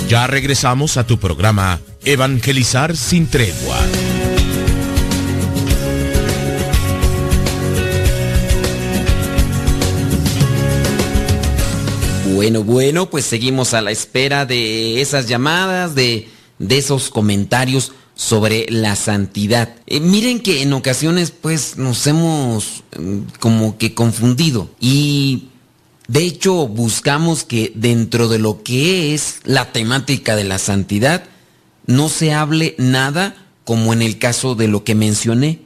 [0.08, 3.78] Ya regresamos a tu programa Evangelizar sin tregua.
[12.36, 16.28] Bueno, bueno, pues seguimos a la espera de esas llamadas, de,
[16.68, 19.74] esos comentarios sobre la santidad.
[19.86, 25.48] Eh, miren que en ocasiones pues nos hemos mm, como que confundido y
[26.08, 31.24] de hecho buscamos que dentro de lo que es la temática de la santidad
[31.86, 35.62] no se hable nada como en el caso de lo que mencioné,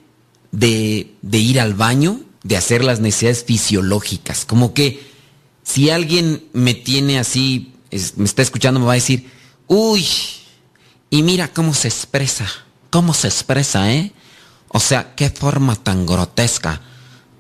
[0.53, 5.10] de, de ir al baño, de hacer las necesidades fisiológicas, como que
[5.71, 7.73] si alguien me tiene así,
[8.17, 9.31] me está escuchando, me va a decir,
[9.69, 10.05] uy,
[11.11, 12.49] y mira cómo se expresa,
[12.91, 14.13] cómo se expresa, ¿eh?
[14.69, 16.81] O sea, qué forma tan grotesca.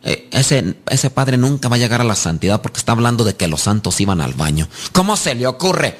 [0.04, 3.34] Eh, ese, ese padre nunca va a llegar a la santidad porque está hablando de
[3.34, 4.68] que los santos iban al baño.
[4.92, 5.98] ¿Cómo se le ocurre?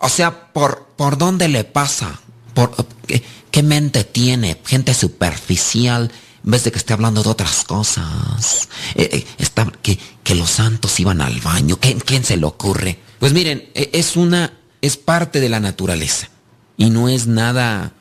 [0.00, 2.20] O sea, ¿por, por dónde le pasa?
[2.54, 2.72] ¿Por,
[3.06, 4.60] qué, qué mente tiene?
[4.64, 6.12] Gente superficial
[6.46, 8.68] en vez de que esté hablando de otras cosas.
[8.94, 11.78] Eh, eh, está, que, que, los santos iban al baño.
[11.80, 13.00] ¿Quién, ¿Quién, se le ocurre?
[13.18, 16.30] Pues miren, e, es una, es parte de la naturaleza.
[16.76, 17.94] Y no es nada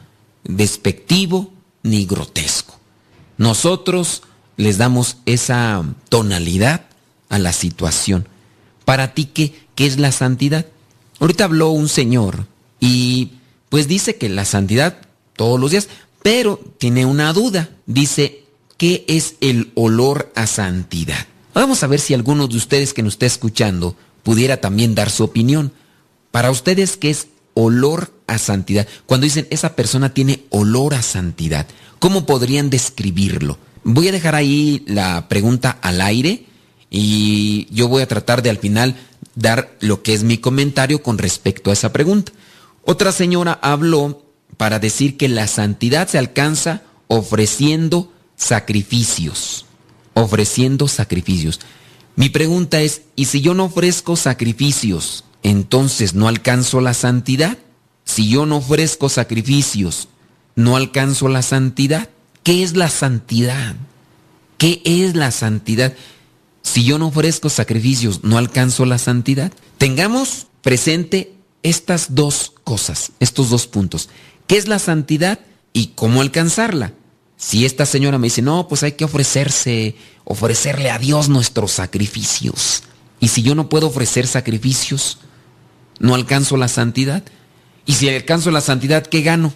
[0.43, 2.79] despectivo ni grotesco.
[3.37, 4.21] Nosotros
[4.57, 6.85] les damos esa tonalidad
[7.29, 8.27] a la situación.
[8.85, 10.67] Para ti, ¿qué, qué es la santidad?
[11.19, 12.45] Ahorita habló un señor
[12.79, 13.31] y
[13.69, 14.99] pues dice que la santidad
[15.35, 15.89] todos los días,
[16.25, 17.69] pero tiene una duda.
[17.85, 18.45] Dice,
[18.77, 21.27] ¿qué es el olor a santidad?
[21.53, 25.23] Vamos a ver si alguno de ustedes que nos está escuchando pudiera también dar su
[25.23, 25.71] opinión.
[26.31, 28.87] Para ustedes, ¿qué es olor a santidad?
[29.05, 31.67] Cuando dicen, esa persona tiene olor a santidad,
[31.99, 33.59] ¿cómo podrían describirlo?
[33.83, 36.47] Voy a dejar ahí la pregunta al aire
[36.89, 38.95] y yo voy a tratar de al final
[39.35, 42.31] dar lo que es mi comentario con respecto a esa pregunta.
[42.81, 44.24] Otra señora habló
[44.57, 49.65] para decir que la santidad se alcanza ofreciendo sacrificios,
[50.13, 51.59] ofreciendo sacrificios.
[52.15, 57.57] Mi pregunta es, ¿y si yo no ofrezco sacrificios, entonces no alcanzo la santidad?
[58.05, 60.07] Si yo no ofrezco sacrificios,
[60.55, 62.09] ¿no alcanzo la santidad?
[62.43, 63.75] ¿Qué es la santidad?
[63.75, 63.85] ¿Qué
[64.57, 65.93] ¿Qué es la santidad?
[66.61, 69.51] Si yo no ofrezco sacrificios, ¿no alcanzo la santidad?
[69.77, 74.09] Tengamos presente estas dos cosas, estos dos puntos.
[74.47, 75.39] ¿Qué es la santidad
[75.73, 76.93] y cómo alcanzarla?
[77.37, 82.83] Si esta señora me dice, no, pues hay que ofrecerse, ofrecerle a Dios nuestros sacrificios.
[83.19, 85.19] Y si yo no puedo ofrecer sacrificios,
[85.99, 87.23] no alcanzo la santidad.
[87.85, 89.53] Y si alcanzo la santidad, ¿qué gano?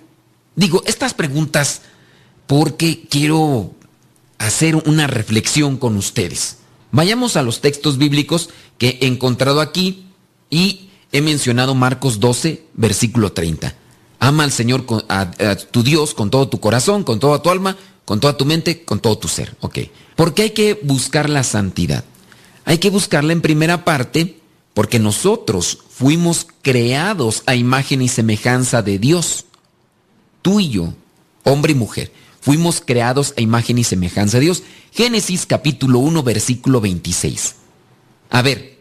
[0.56, 1.82] Digo, estas preguntas
[2.48, 3.74] porque quiero
[4.40, 6.58] hacer una reflexión con ustedes.
[6.92, 10.08] Vayamos a los textos bíblicos que he encontrado aquí
[10.50, 13.76] y he mencionado Marcos 12, versículo 30.
[14.20, 15.32] Ama al Señor, a,
[15.72, 19.00] tu Dios, con todo tu corazón, con toda tu alma, con toda tu mente, con
[19.00, 19.56] todo tu ser.
[19.62, 19.80] Ok.
[20.16, 22.04] Porque hay que buscar la santidad.
[22.66, 24.40] Hay que buscarla en primera parte
[24.74, 29.46] porque nosotros fuimos creados a imagen y semejanza de Dios.
[30.42, 30.94] Tú y yo,
[31.44, 32.12] hombre y mujer,
[32.42, 34.64] fuimos creados a imagen y semejanza de Dios.
[34.92, 37.56] Génesis capítulo 1, versículo 26.
[38.32, 38.80] A ver,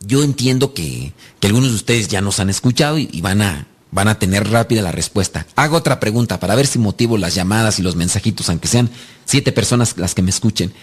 [0.00, 3.66] yo entiendo que, que algunos de ustedes ya nos han escuchado y, y van a
[3.96, 5.46] van a tener rápida la respuesta.
[5.56, 8.90] Hago otra pregunta para ver si motivo las llamadas y los mensajitos, aunque sean
[9.24, 10.74] siete personas las que me escuchen.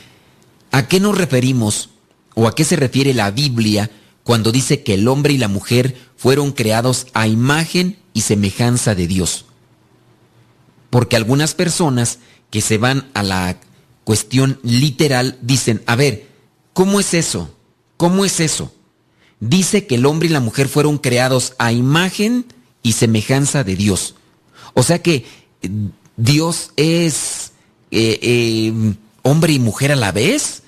[0.71, 1.91] ¿A qué nos referimos
[2.33, 3.91] o a qué se refiere la Biblia
[4.23, 9.05] cuando dice que el hombre y la mujer fueron creados a imagen y semejanza de
[9.05, 9.45] Dios?
[10.89, 12.17] Porque algunas personas
[12.49, 13.59] que se van a la
[14.05, 16.29] cuestión literal dicen, a ver,
[16.73, 17.55] ¿cómo es eso?
[17.95, 18.73] ¿Cómo es eso?
[19.39, 22.47] Dice que el hombre y la mujer fueron creados a imagen
[22.83, 24.15] y semejanza de Dios.
[24.73, 25.25] O sea que
[25.61, 25.69] eh,
[26.17, 27.53] Dios es
[27.89, 28.73] eh, eh,
[29.23, 30.61] hombre y mujer a la vez.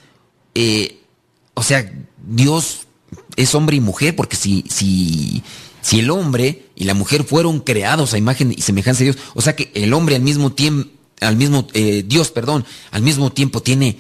[1.54, 1.92] o sea,
[2.26, 2.88] Dios
[3.36, 5.44] es hombre y mujer, porque si, si,
[5.82, 9.42] si el hombre y la mujer fueron creados a imagen y semejanza de Dios, o
[9.42, 10.90] sea que el hombre al mismo tiempo,
[11.22, 11.68] al mismo,
[12.06, 13.98] Dios, perdón, al mismo tiempo tiene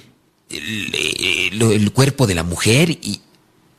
[0.49, 3.21] el, el, cuerpo de la mujer y,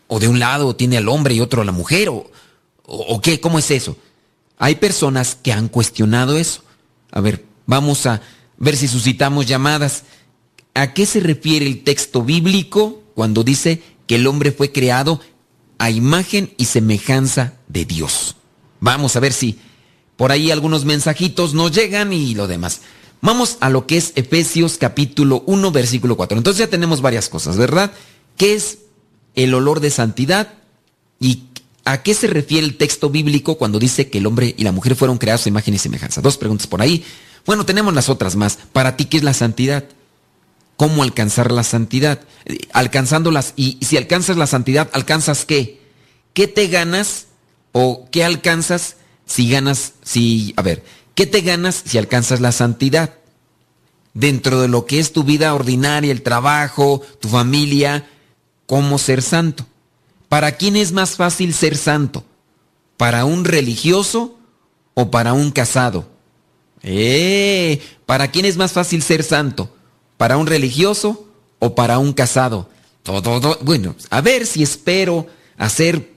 [0.08, 2.30] o de un lado tiene al hombre y otro a la mujer, o,
[2.84, 3.96] o qué, ¿cómo es eso?
[4.58, 6.62] Hay personas que han cuestionado eso.
[7.10, 8.22] A ver, vamos a
[8.58, 10.04] ver si suscitamos llamadas.
[10.74, 15.20] ¿A qué se refiere el texto bíblico cuando dice que el hombre fue creado
[15.78, 18.36] a imagen y semejanza de Dios?
[18.80, 19.58] Vamos a ver si
[20.16, 22.80] por ahí algunos mensajitos nos llegan y lo demás.
[23.20, 26.38] Vamos a lo que es Efesios capítulo 1, versículo 4.
[26.38, 27.92] Entonces ya tenemos varias cosas, ¿verdad?
[28.36, 28.78] ¿Qué es
[29.34, 30.54] el olor de santidad?
[31.18, 31.44] ¿Y
[31.86, 34.96] ¿A qué se refiere el texto bíblico cuando dice que el hombre y la mujer
[34.96, 36.20] fueron creados a imagen y semejanza?
[36.20, 37.04] Dos preguntas por ahí.
[37.46, 38.58] Bueno, tenemos las otras más.
[38.72, 39.84] Para ti, ¿qué es la santidad?
[40.76, 42.22] ¿Cómo alcanzar la santidad?
[42.72, 43.52] Alcanzándolas.
[43.54, 45.80] Y si alcanzas la santidad, ¿alcanzas qué?
[46.34, 47.26] ¿Qué te ganas
[47.70, 50.82] o qué alcanzas si ganas, si, a ver,
[51.14, 53.14] ¿qué te ganas si alcanzas la santidad?
[54.12, 58.10] Dentro de lo que es tu vida ordinaria, el trabajo, tu familia,
[58.66, 59.66] ¿cómo ser santo?
[60.28, 62.24] ¿Para quién es más fácil ser santo?
[62.96, 64.38] ¿Para un religioso
[64.94, 66.08] o para un casado?
[66.82, 67.80] ¡Eh!
[68.06, 69.74] ¿Para quién es más fácil ser santo?
[70.16, 71.26] ¿Para un religioso
[71.58, 72.68] o para un casado?
[73.02, 75.26] Todo, bueno, a ver si espero
[75.58, 76.10] hacer,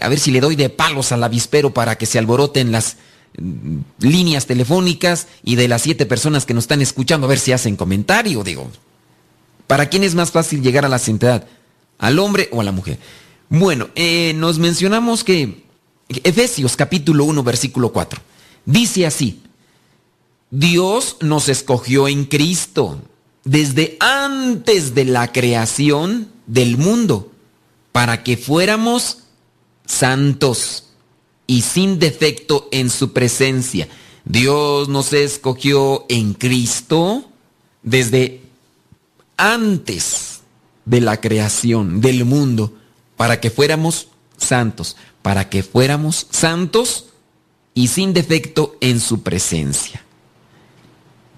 [0.00, 2.96] a ver si le doy de palos al avispero para que se alboroten las
[3.38, 7.52] mm, líneas telefónicas y de las siete personas que nos están escuchando, a ver si
[7.52, 8.70] hacen comentario, digo.
[9.66, 11.46] ¿Para quién es más fácil llegar a la santidad?
[11.98, 12.98] ¿Al hombre o a la mujer?
[13.56, 15.62] Bueno, eh, nos mencionamos que
[16.08, 18.20] Efesios capítulo 1 versículo 4
[18.66, 19.42] dice así,
[20.50, 23.00] Dios nos escogió en Cristo
[23.44, 27.30] desde antes de la creación del mundo
[27.92, 29.18] para que fuéramos
[29.86, 30.86] santos
[31.46, 33.86] y sin defecto en su presencia.
[34.24, 37.30] Dios nos escogió en Cristo
[37.84, 38.40] desde
[39.36, 40.40] antes
[40.86, 42.72] de la creación del mundo
[43.16, 47.06] para que fuéramos santos, para que fuéramos santos
[47.74, 50.04] y sin defecto en su presencia.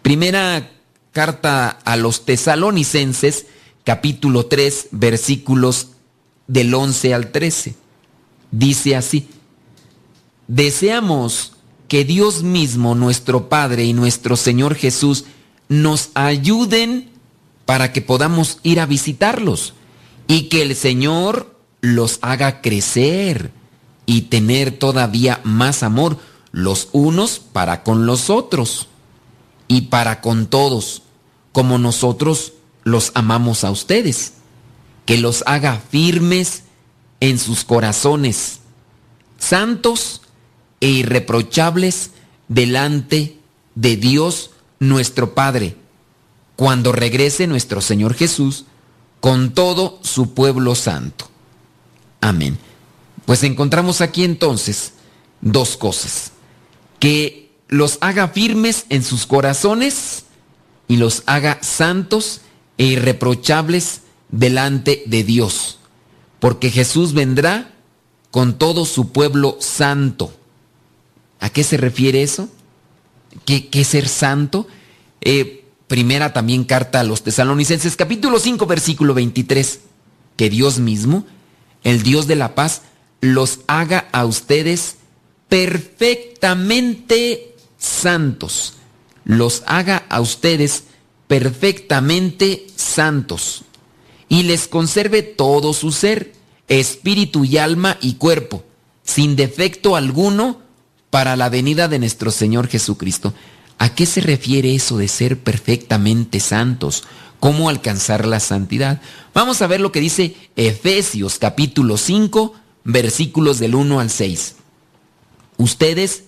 [0.02, 0.70] Primera
[1.12, 3.46] carta a los tesalonicenses,
[3.84, 5.88] capítulo 3, versículos
[6.46, 7.74] del 11 al 13.
[8.50, 9.28] Dice así,
[10.46, 11.54] deseamos
[11.88, 15.24] que Dios mismo, nuestro Padre y nuestro Señor Jesús,
[15.68, 17.10] nos ayuden
[17.64, 19.74] para que podamos ir a visitarlos
[20.28, 23.52] y que el Señor los haga crecer
[24.06, 26.18] y tener todavía más amor
[26.52, 28.88] los unos para con los otros
[29.68, 31.02] y para con todos,
[31.52, 32.54] como nosotros
[32.84, 34.34] los amamos a ustedes,
[35.04, 36.62] que los haga firmes
[37.20, 38.60] en sus corazones,
[39.38, 40.22] santos
[40.80, 42.10] e irreprochables
[42.48, 43.38] delante
[43.74, 45.76] de Dios nuestro Padre,
[46.54, 48.64] cuando regrese nuestro Señor Jesús
[49.20, 51.28] con todo su pueblo santo.
[52.20, 52.58] Amén.
[53.24, 54.92] Pues encontramos aquí entonces
[55.40, 56.32] dos cosas.
[56.98, 60.24] Que los haga firmes en sus corazones
[60.88, 62.40] y los haga santos
[62.78, 65.78] e irreprochables delante de Dios.
[66.38, 67.72] Porque Jesús vendrá
[68.30, 70.32] con todo su pueblo santo.
[71.40, 72.48] ¿A qué se refiere eso?
[73.44, 74.66] ¿Qué, ser santo?
[75.20, 79.80] Eh, primera también carta a los tesalonicenses, capítulo 5, versículo 23.
[80.36, 81.24] Que Dios mismo,
[81.86, 82.82] el Dios de la paz,
[83.20, 84.96] los haga a ustedes
[85.48, 88.74] perfectamente santos.
[89.24, 90.82] Los haga a ustedes
[91.28, 93.62] perfectamente santos.
[94.28, 96.32] Y les conserve todo su ser,
[96.66, 98.64] espíritu y alma y cuerpo,
[99.04, 100.60] sin defecto alguno,
[101.10, 103.32] para la venida de nuestro Señor Jesucristo.
[103.78, 107.04] ¿A qué se refiere eso de ser perfectamente santos?
[107.40, 109.00] ¿Cómo alcanzar la santidad?
[109.34, 114.56] Vamos a ver lo que dice Efesios capítulo 5, versículos del 1 al 6.
[115.58, 116.24] Ustedes,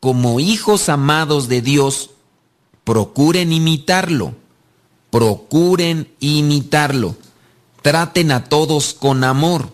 [0.00, 2.10] como hijos amados de Dios,
[2.84, 4.34] procuren imitarlo,
[5.10, 7.16] procuren imitarlo.
[7.82, 9.68] Traten a todos con amor.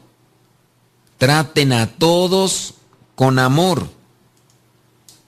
[1.19, 2.75] Traten a todos
[3.15, 3.89] con amor.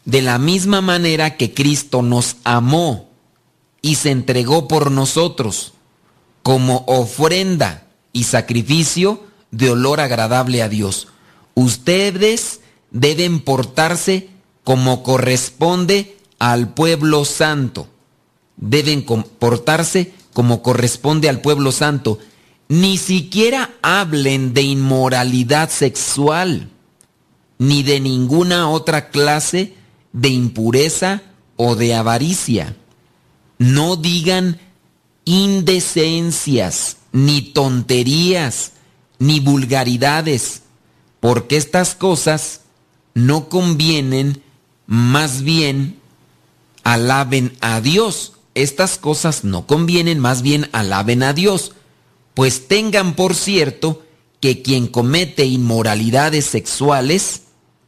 [0.05, 3.12] De la misma manera que Cristo nos amó
[3.83, 5.73] y se entregó por nosotros
[6.43, 11.09] como ofrenda y sacrificio de olor agradable a Dios.
[11.55, 12.61] Ustedes
[12.91, 14.31] deben portarse
[14.65, 17.89] como corresponde al pueblo santo.
[18.57, 22.19] Deben comportarse como corresponde al pueblo santo.
[22.69, 26.71] Ni siquiera hablen de inmoralidad sexual,
[27.59, 29.75] ni de ninguna otra clase
[30.13, 31.23] de impureza
[31.57, 32.77] o de avaricia.
[33.63, 34.59] No digan
[35.25, 38.73] indecencias, ni tonterías,
[39.21, 40.63] ni vulgaridades,
[41.21, 42.63] porque estas cosas
[43.15, 44.43] no convienen,
[44.89, 46.01] más bien
[46.83, 48.33] alaben a Dios.
[48.57, 51.71] Estas cosas no convienen, más bien alaben a Dios.
[52.35, 54.03] Pues tengan por cierto
[54.41, 57.43] que quien comete inmoralidades sexuales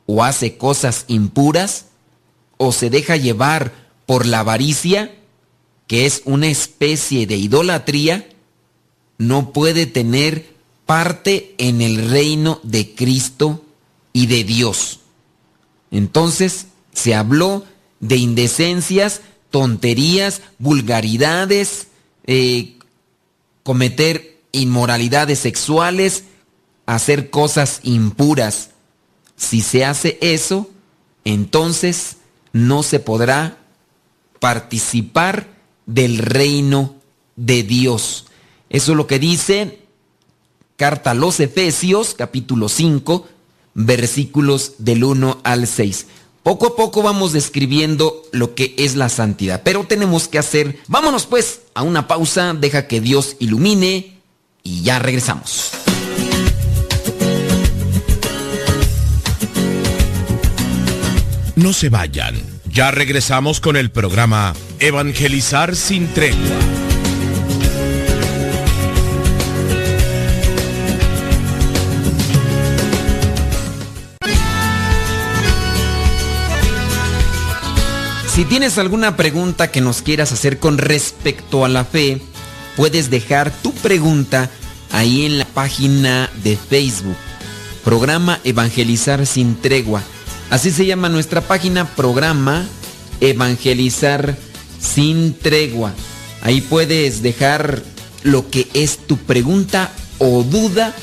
[0.07, 1.87] o hace cosas impuras
[2.59, 3.73] o se deja llevar
[4.07, 5.11] por la avaricia,
[5.87, 8.29] que es una especie de idolatría,
[9.19, 10.55] no puede tener
[10.87, 13.65] parte en el reino de Cristo
[14.13, 15.01] y de Dios.
[15.91, 17.65] Entonces se habló
[18.01, 21.89] de indecencias, tonterías, vulgaridades,
[22.27, 22.77] eh,
[23.63, 26.25] cometer inmoralidades sexuales,
[26.87, 28.71] hacer cosas impuras.
[29.37, 30.71] Si se hace eso,
[31.25, 32.17] entonces
[32.53, 33.59] no se podrá
[34.39, 35.54] participar
[35.87, 36.97] del reino
[37.37, 38.27] de Dios.
[38.71, 39.81] Eso es lo que dice
[40.77, 43.27] carta a los Efesios, capítulo 5,
[43.75, 46.07] versículos del 1 al 6.
[46.43, 51.27] Poco a poco vamos describiendo lo que es la santidad, pero tenemos que hacer, vámonos
[51.27, 54.19] pues a una pausa, deja que Dios ilumine
[54.63, 55.71] y ya regresamos.
[61.57, 66.41] No se vayan, ya regresamos con el programa Evangelizar sin tregua.
[78.27, 82.21] Si tienes alguna pregunta que nos quieras hacer con respecto a la fe,
[82.77, 84.51] puedes dejar tu pregunta
[84.91, 87.17] ahí en la página de Facebook.
[87.85, 90.03] Programa Evangelizar sin tregua.
[90.51, 92.67] Así se llama nuestra página, programa
[93.21, 94.37] Evangelizar
[94.79, 95.93] sin tregua.
[96.43, 97.83] Ahí puedes dejar
[98.23, 100.95] lo que es tu pregunta o duda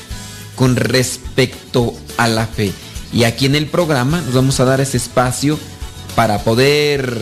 [0.54, 2.72] con respecto a la fe.
[3.12, 5.58] Y aquí en el programa nos vamos a dar ese espacio
[6.14, 7.20] para poder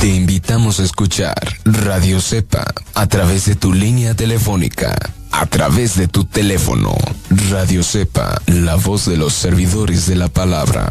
[0.00, 4.96] Te invitamos a escuchar Radio Cepa a través de tu línea telefónica,
[5.30, 6.96] a través de tu teléfono.
[7.48, 10.90] Radio Cepa, la voz de los servidores de la palabra.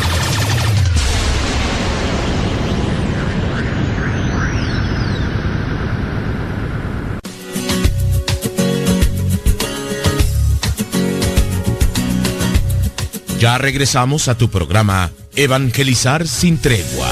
[13.41, 17.09] Ya regresamos a tu programa Evangelizar sin tregua.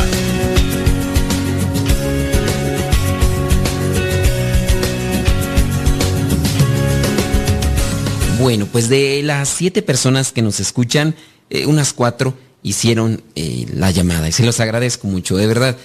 [8.39, 11.15] Bueno, pues de las siete personas que nos escuchan,
[11.49, 15.77] eh, unas cuatro hicieron eh, la llamada y se los agradezco mucho, de verdad.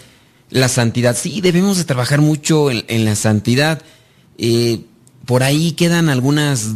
[0.51, 3.81] La santidad, sí, debemos de trabajar mucho en, la santidad.
[4.37, 4.81] Eh,
[5.25, 6.67] por ahí quedan algunas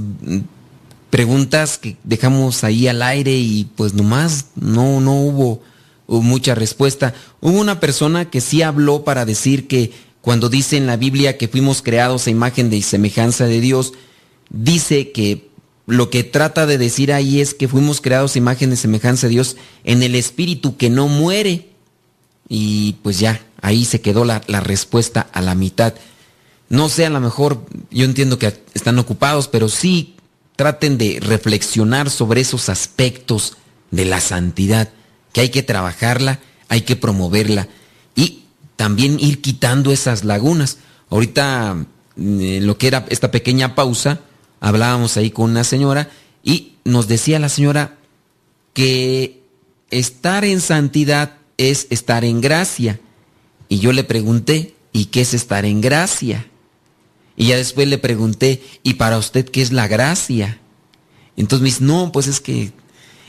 [1.10, 5.62] preguntas que dejamos ahí al aire y pues nomás no, no hubo,
[6.06, 7.14] mucha respuesta.
[7.40, 9.92] Hubo una persona que sí habló para decir que
[10.22, 13.92] cuando dice en la Biblia que fuimos creados a imagen de semejanza de Dios,
[14.48, 15.48] dice que
[15.86, 19.56] lo que trata de decir ahí es que fuimos creados imagen de semejanza de Dios
[19.84, 21.68] en el espíritu que no muere.
[22.48, 25.94] Y pues ya, ahí se quedó la, la, respuesta a la mitad.
[26.70, 30.17] No sé, a lo mejor yo entiendo que están ocupados, pero sí
[30.58, 33.58] traten de reflexionar sobre esos aspectos
[33.92, 34.88] de la santidad,
[35.32, 37.68] que hay que trabajarla, hay que promoverla
[38.16, 38.42] y
[38.74, 40.78] también ir quitando esas lagunas.
[41.10, 41.86] Ahorita,
[42.16, 44.18] en lo que era esta pequeña pausa,
[44.58, 46.10] hablábamos ahí con una señora
[46.42, 47.96] y nos decía la señora
[48.74, 49.44] que
[49.92, 52.98] estar en santidad es estar en gracia.
[53.68, 56.48] Y yo le pregunté, ¿y qué es estar en gracia?
[57.38, 60.58] Y ya después le pregunté, ¿y para usted qué es la gracia?
[61.36, 62.72] Entonces me dice, no, pues es que...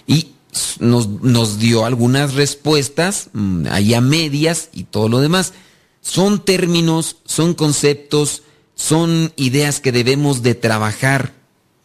[0.07, 0.31] Y
[0.79, 5.53] nos, nos dio algunas respuestas, mm, ahí a medias y todo lo demás.
[6.01, 8.41] Son términos, son conceptos,
[8.73, 11.35] son ideas que debemos de trabajar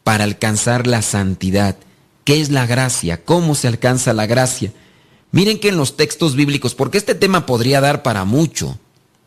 [0.02, 1.76] para alcanzar la santidad.
[2.24, 3.22] ¿Qué es la gracia?
[3.22, 4.72] ¿Cómo se alcanza la gracia?
[5.30, 8.78] Miren que en los textos bíblicos, porque este tema podría dar para mucho,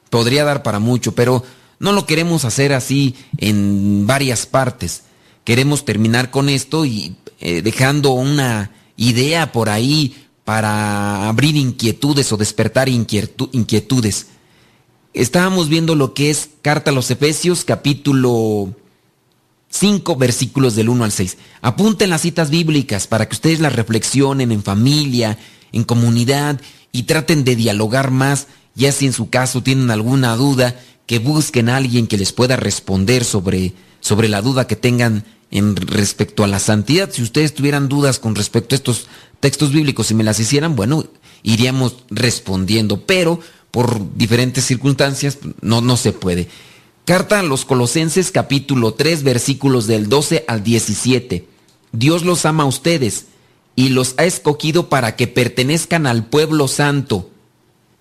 [0.10, 1.44] podría dar para mucho, pero
[1.80, 5.04] no lo queremos hacer así en varias partes.
[5.44, 12.38] Queremos terminar con esto y eh, dejando una idea por ahí para abrir inquietudes o
[12.38, 14.28] despertar inquietudes
[15.22, 18.74] estábamos viendo lo que es Carta a los Efesios, capítulo
[19.70, 21.38] 5, versículos del 1 al 6.
[21.62, 25.38] Apunten las citas bíblicas para que ustedes las reflexionen en familia,
[25.72, 26.62] en comunidad
[26.92, 31.70] y traten de dialogar más, ya si en su caso tienen alguna duda, que busquen
[31.70, 36.48] a alguien que les pueda responder sobre, sobre la duda que tengan en respecto a
[36.48, 37.10] la santidad.
[37.12, 39.08] Si ustedes tuvieran dudas con respecto a estos
[39.40, 41.06] textos bíblicos y me las hicieran, bueno,
[41.44, 43.40] iríamos respondiendo, pero
[43.72, 46.50] por diferentes circunstancias, no, no se puede.
[47.06, 51.48] Carta a los Colosenses capítulo 3 versículos del 12 al 17.
[51.94, 53.28] Dios los ama a ustedes
[53.78, 57.30] y los ha escogido para que pertenezcan al pueblo santo.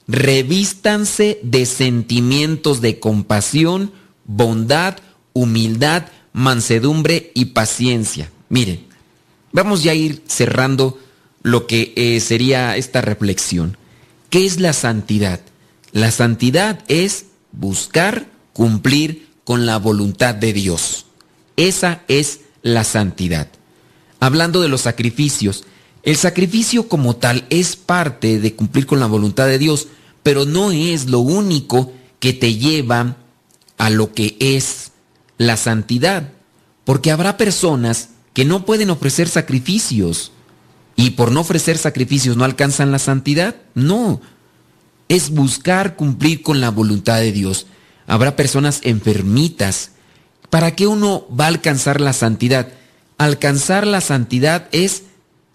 [0.08, 3.92] Revístanse de sentimientos de compasión,
[4.24, 4.96] bondad,
[5.32, 8.30] humildad, mansedumbre y paciencia.
[8.48, 8.84] Miren,
[9.52, 10.98] vamos ya a ir cerrando
[11.42, 13.76] lo que eh, sería esta reflexión.
[14.30, 15.40] ¿Qué es la santidad?
[15.92, 21.06] La santidad es buscar cumplir con la voluntad de Dios.
[21.56, 23.48] Esa es la santidad.
[24.20, 25.64] Hablando de los sacrificios,
[26.06, 29.88] el sacrificio como tal es parte de cumplir con la voluntad de Dios,
[30.22, 33.16] pero no es lo único que te lleva
[33.76, 34.92] a lo que es
[35.36, 36.32] la santidad,
[36.84, 40.30] porque habrá personas que no pueden ofrecer sacrificios
[40.94, 43.56] y por no ofrecer sacrificios no alcanzan la santidad.
[43.74, 44.20] No,
[45.08, 47.66] es buscar cumplir con la voluntad de Dios.
[48.06, 49.90] Habrá personas enfermitas.
[50.50, 52.68] ¿Para qué uno va a alcanzar la santidad?
[53.18, 55.02] Alcanzar la santidad es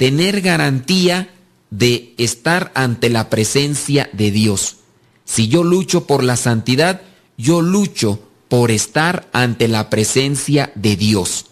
[0.01, 1.29] tener garantía
[1.69, 4.77] de estar ante la presencia de Dios.
[5.25, 7.01] Si yo lucho por la santidad,
[7.37, 11.45] yo lucho por estar ante la presencia de Dios.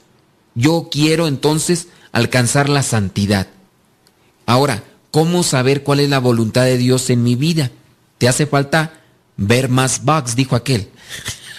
[0.55, 3.45] Yo quiero entonces alcanzar la santidad.
[4.47, 7.69] Ahora, ¿cómo saber cuál es la voluntad de Dios en mi vida?
[8.17, 9.03] Te hace falta
[9.37, 10.89] ver más bugs, dijo aquel.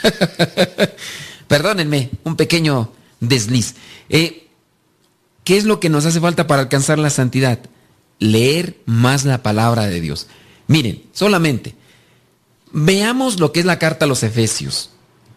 [1.47, 3.77] Perdónenme, un pequeño desliz.
[4.09, 4.50] Eh,
[5.45, 7.59] ¿Qué es lo que nos hace falta para alcanzar la santidad?
[8.19, 10.27] Leer más la palabra de Dios.
[10.67, 11.75] Miren, solamente,
[12.73, 14.91] veamos lo que es la carta a los Efesios.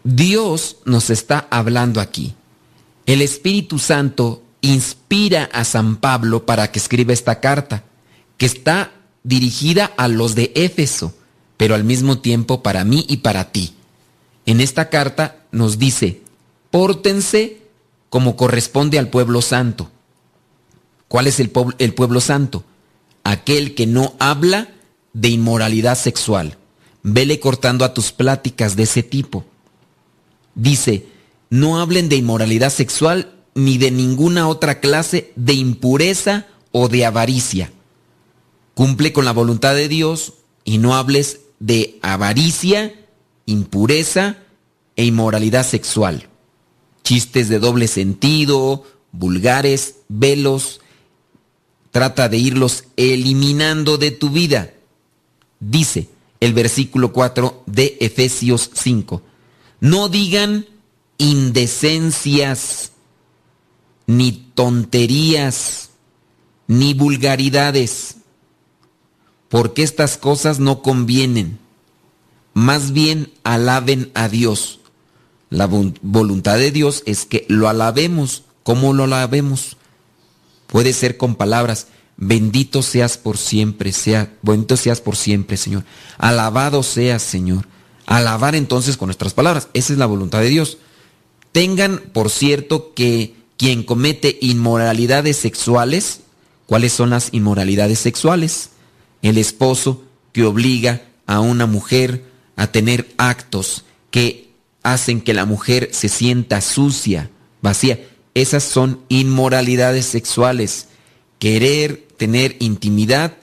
[0.03, 2.35] Dios nos está hablando aquí.
[3.05, 7.83] El Espíritu Santo inspira a San Pablo para que escriba esta carta,
[8.37, 8.91] que está
[9.23, 11.13] dirigida a los de Éfeso,
[11.57, 13.73] pero al mismo tiempo para mí y para ti.
[14.45, 16.21] En esta carta nos dice,
[16.71, 17.62] pórtense
[18.13, 19.89] como corresponde al pueblo santo.
[21.07, 22.63] ¿Cuál es el, pueblo, el pueblo santo?
[23.23, 24.69] Aquel que no habla
[25.13, 26.59] de inmoralidad sexual.
[27.01, 29.45] Vele cortando a tus pláticas de ese tipo.
[30.53, 31.07] Dice,
[31.49, 37.71] no hablen de inmoralidad sexual ni de ninguna otra clase de impureza o de avaricia.
[38.75, 40.33] Cumple con la voluntad de Dios
[40.63, 42.93] y no hables de avaricia,
[43.47, 44.37] impureza
[44.97, 46.29] e inmoralidad sexual.
[47.03, 50.81] Chistes de doble sentido, vulgares, velos.
[51.91, 54.73] Trata de irlos eliminando de tu vida.
[55.59, 59.21] Dice el versículo 4 de Efesios 5.
[59.79, 60.65] No digan
[61.17, 62.91] indecencias,
[64.07, 65.91] ni tonterías,
[66.67, 68.17] ni vulgaridades,
[69.49, 71.59] porque estas cosas no convienen.
[72.53, 74.79] Más bien alaben a Dios.
[75.53, 78.41] La voluntad de Dios es que lo alabemos.
[78.63, 79.77] ¿Cómo lo alabemos?
[80.65, 81.89] Puede ser con palabras.
[82.17, 85.83] Bendito seas por siempre, sea, bendito seas por siempre, Señor.
[86.17, 87.67] Alabado seas, Señor.
[88.07, 89.67] Alabar entonces con nuestras palabras.
[89.75, 90.79] Esa es la voluntad de Dios.
[91.51, 96.21] Tengan por cierto que quien comete inmoralidades sexuales,
[96.65, 98.71] ¿cuáles son las inmoralidades sexuales?
[99.21, 102.25] El esposo que obliga a una mujer
[102.55, 104.52] a tener actos que
[104.83, 107.31] hacen que la mujer se sienta sucia,
[107.61, 108.05] vacía.
[108.33, 110.87] Esas son inmoralidades sexuales.
[111.39, 113.37] Querer tener intimidad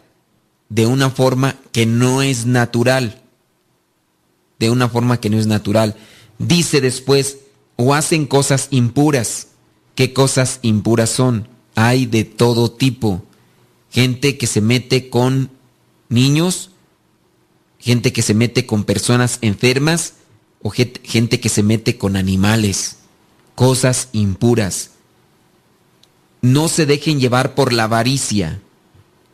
[0.69, 3.23] de una forma que no es natural.
[4.59, 5.97] De una forma que no es natural.
[6.39, 7.39] Dice después,
[7.77, 9.49] o hacen cosas impuras.
[9.95, 11.49] ¿Qué cosas impuras son?
[11.75, 13.25] Hay de todo tipo.
[13.91, 15.51] Gente que se mete con
[16.09, 16.71] niños,
[17.79, 20.15] gente que se mete con personas enfermas
[20.63, 22.99] o gente que se mete con animales.
[23.55, 24.91] Cosas impuras.
[26.43, 28.61] No se dejen llevar por la avaricia.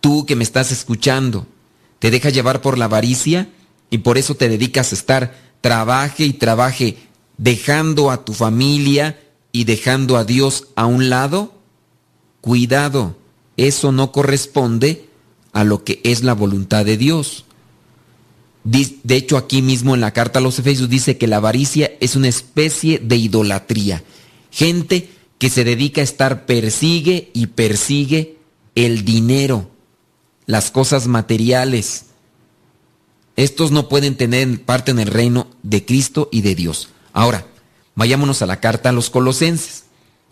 [0.00, 1.46] Tú que me estás escuchando,
[1.98, 3.50] te dejas llevar por la avaricia
[3.90, 6.96] y por eso te dedicas a estar trabaje y trabaje
[7.38, 9.20] dejando a tu familia
[9.52, 11.54] y dejando a Dios a un lado?
[12.40, 13.16] Cuidado,
[13.56, 15.08] eso no corresponde
[15.52, 17.45] a lo que es la voluntad de Dios.
[18.66, 22.16] De hecho, aquí mismo en la carta a los Efesios dice que la avaricia es
[22.16, 24.02] una especie de idolatría.
[24.50, 25.08] Gente
[25.38, 28.38] que se dedica a estar persigue y persigue
[28.74, 29.70] el dinero,
[30.46, 32.06] las cosas materiales.
[33.36, 36.88] Estos no pueden tener parte en el reino de Cristo y de Dios.
[37.12, 37.46] Ahora,
[37.94, 39.84] vayámonos a la carta a los colosenses.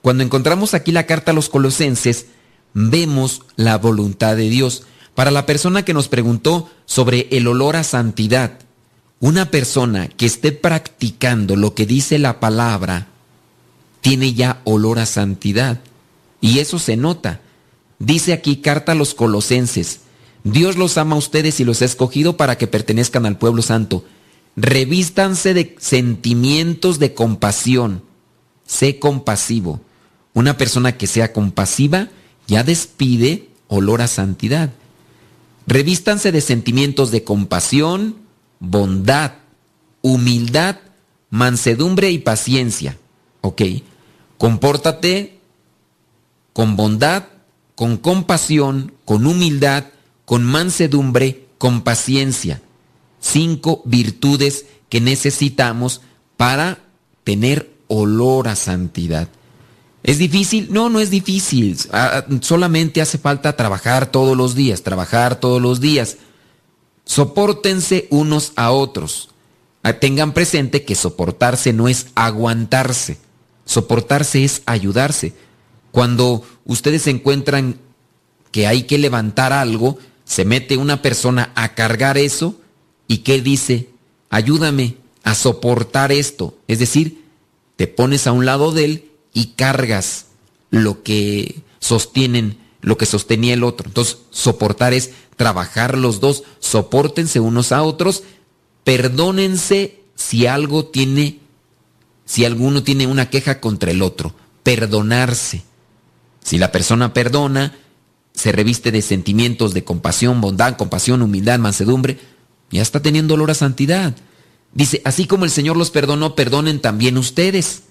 [0.03, 2.27] Cuando encontramos aquí la carta a los colosenses,
[2.73, 4.83] vemos la voluntad de Dios.
[5.15, 8.59] Para la persona que nos preguntó sobre el olor a santidad,
[9.21, 13.09] una persona que esté practicando lo que dice la palabra,
[14.01, 15.81] tiene ya olor a santidad.
[16.41, 17.41] Y eso se nota.
[17.99, 20.01] Dice aquí carta a los colosenses,
[20.43, 24.05] Dios los ama a ustedes y los ha escogido para que pertenezcan al pueblo santo
[24.57, 28.03] revístanse de sentimientos de compasión.
[28.67, 29.81] Sé compasivo.
[30.33, 32.09] Una persona que sea compasiva
[32.47, 34.71] ya despide olor a santidad.
[35.67, 38.17] Revístanse de sentimientos de compasión,
[38.61, 39.33] bondad,
[40.03, 40.77] humildad,
[41.31, 42.99] mansedumbre y paciencia.
[43.41, 43.63] ¿Ok?
[44.39, 45.39] Compórtate
[46.53, 47.25] con bondad,
[47.75, 49.87] con compasión, con humildad,
[50.25, 52.61] con mansedumbre, con paciencia
[53.25, 56.03] cinco virtudes que necesitamos
[56.37, 56.79] para
[57.25, 59.29] tener olor a santidad.
[60.05, 60.69] ¿Es difícil?
[60.71, 61.77] No, no es difícil.
[61.91, 66.19] Ah, solamente hace falta trabajar todos los días, trabajar todos los días.
[67.05, 69.31] Sopórtense unos a otros.
[69.83, 73.19] Ah, tengan presente que soportarse no es aguantarse.
[73.65, 75.35] Soportarse es ayudarse.
[75.91, 77.81] Cuando ustedes encuentran
[78.53, 82.61] que hay que levantar algo, se mete una persona a cargar eso,
[83.07, 83.91] ¿Y qué dice?
[84.31, 86.57] Ayúdame, a soportar esto.
[86.69, 87.25] Es decir,
[87.77, 90.27] te pones a un lado de él y cargas
[90.71, 93.89] lo que sostienen, lo que sostenía el otro.
[93.89, 98.23] Entonces, soportar es trabajar los dos, soportense unos a otros,
[98.85, 101.41] perdónense si algo tiene,
[102.25, 105.63] si alguno tiene una queja contra el otro, perdonarse.
[106.43, 107.77] Si la persona perdona,
[108.33, 112.19] se reviste de sentimientos de compasión, bondad, compasión, humildad, mansedumbre,
[112.71, 114.15] ya está teniendo olor a santidad.
[114.73, 117.84] Dice, así como el Señor los perdonó, perdonen también ustedes.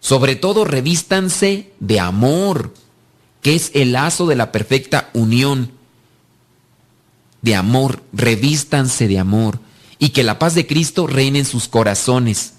[0.00, 2.74] Sobre todo revístanse de amor,
[3.42, 5.70] que es el lazo de la perfecta unión.
[7.42, 9.60] De amor, revístanse de amor.
[9.98, 12.54] Y que la paz de Cristo reine en sus corazones.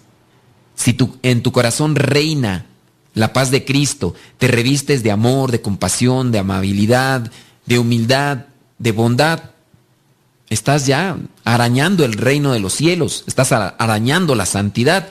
[0.76, 2.66] Si en tu corazón reina
[3.14, 7.32] la paz de Cristo, te revistes de amor, de compasión, de amabilidad,
[7.66, 8.46] de humildad,
[8.78, 9.52] de bondad,
[10.50, 15.10] estás ya arañando el reino de los cielos, estás arañando la santidad.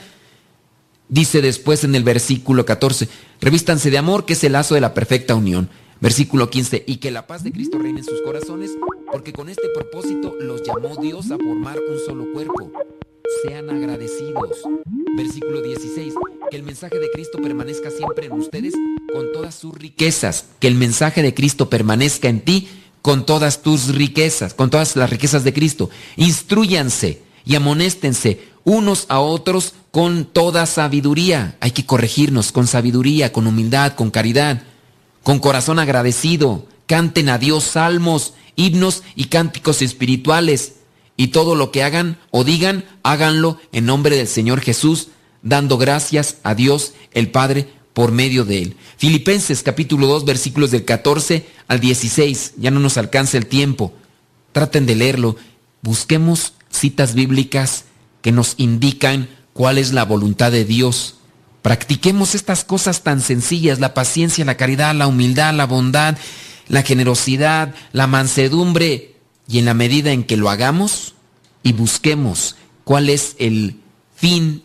[1.10, 3.08] Dice después en el versículo 14,
[3.40, 5.68] revístanse de amor, que es el lazo de la perfecta unión.
[6.00, 8.70] Versículo 15, y que la paz de Cristo reine en sus corazones,
[9.10, 12.70] porque con este propósito los llamó Dios a formar un solo cuerpo.
[13.42, 14.56] Sean agradecidos.
[15.16, 16.14] Versículo 16,
[16.48, 18.74] que el mensaje de Cristo permanezca siempre en ustedes
[19.12, 22.68] con todas sus riquezas, que el mensaje de Cristo permanezca en ti
[23.02, 25.90] con todas tus riquezas, con todas las riquezas de Cristo.
[26.16, 31.56] Instruyanse y amonéstense unos a otros con toda sabiduría.
[31.60, 34.62] Hay que corregirnos con sabiduría, con humildad, con caridad,
[35.22, 36.66] con corazón agradecido.
[36.86, 40.74] Canten a Dios salmos, himnos y cánticos espirituales.
[41.16, 45.08] Y todo lo que hagan o digan, háganlo en nombre del Señor Jesús,
[45.42, 48.76] dando gracias a Dios el Padre por medio de él.
[48.96, 53.92] Filipenses capítulo 2 versículos del 14 al 16, ya no nos alcanza el tiempo.
[54.52, 55.36] Traten de leerlo.
[55.82, 57.84] Busquemos citas bíblicas
[58.22, 59.28] que nos indican
[59.60, 61.16] cuál es la voluntad de Dios.
[61.60, 66.16] Practiquemos estas cosas tan sencillas, la paciencia, la caridad, la humildad, la bondad,
[66.66, 71.12] la generosidad, la mansedumbre, y en la medida en que lo hagamos
[71.62, 73.78] y busquemos cuál es el
[74.16, 74.62] fin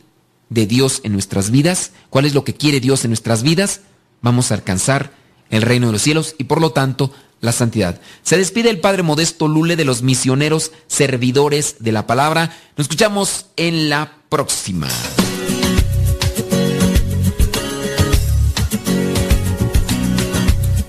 [0.50, 3.82] de Dios en nuestras vidas, cuál es lo que quiere Dios en nuestras vidas,
[4.22, 5.12] vamos a alcanzar
[5.50, 7.12] el reino de los cielos y por lo tanto
[7.46, 8.00] la santidad.
[8.24, 12.56] Se despide el Padre Modesto Lule de los misioneros servidores de la palabra.
[12.76, 14.88] Nos escuchamos en la próxima.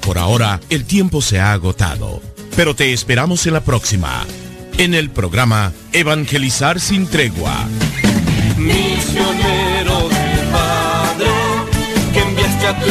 [0.01, 2.23] Por ahora, el tiempo se ha agotado,
[2.57, 4.25] pero te esperamos en la próxima,
[4.79, 7.67] en el programa Evangelizar sin tregua
[8.59, 11.31] misionero del Padre,
[12.13, 12.91] que enviaste a tu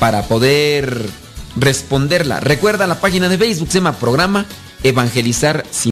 [0.00, 1.06] para poder
[1.56, 2.40] responderla.
[2.40, 4.46] Recuerda la página de Facebook, se llama Programa
[4.82, 5.90] Evangelizar sin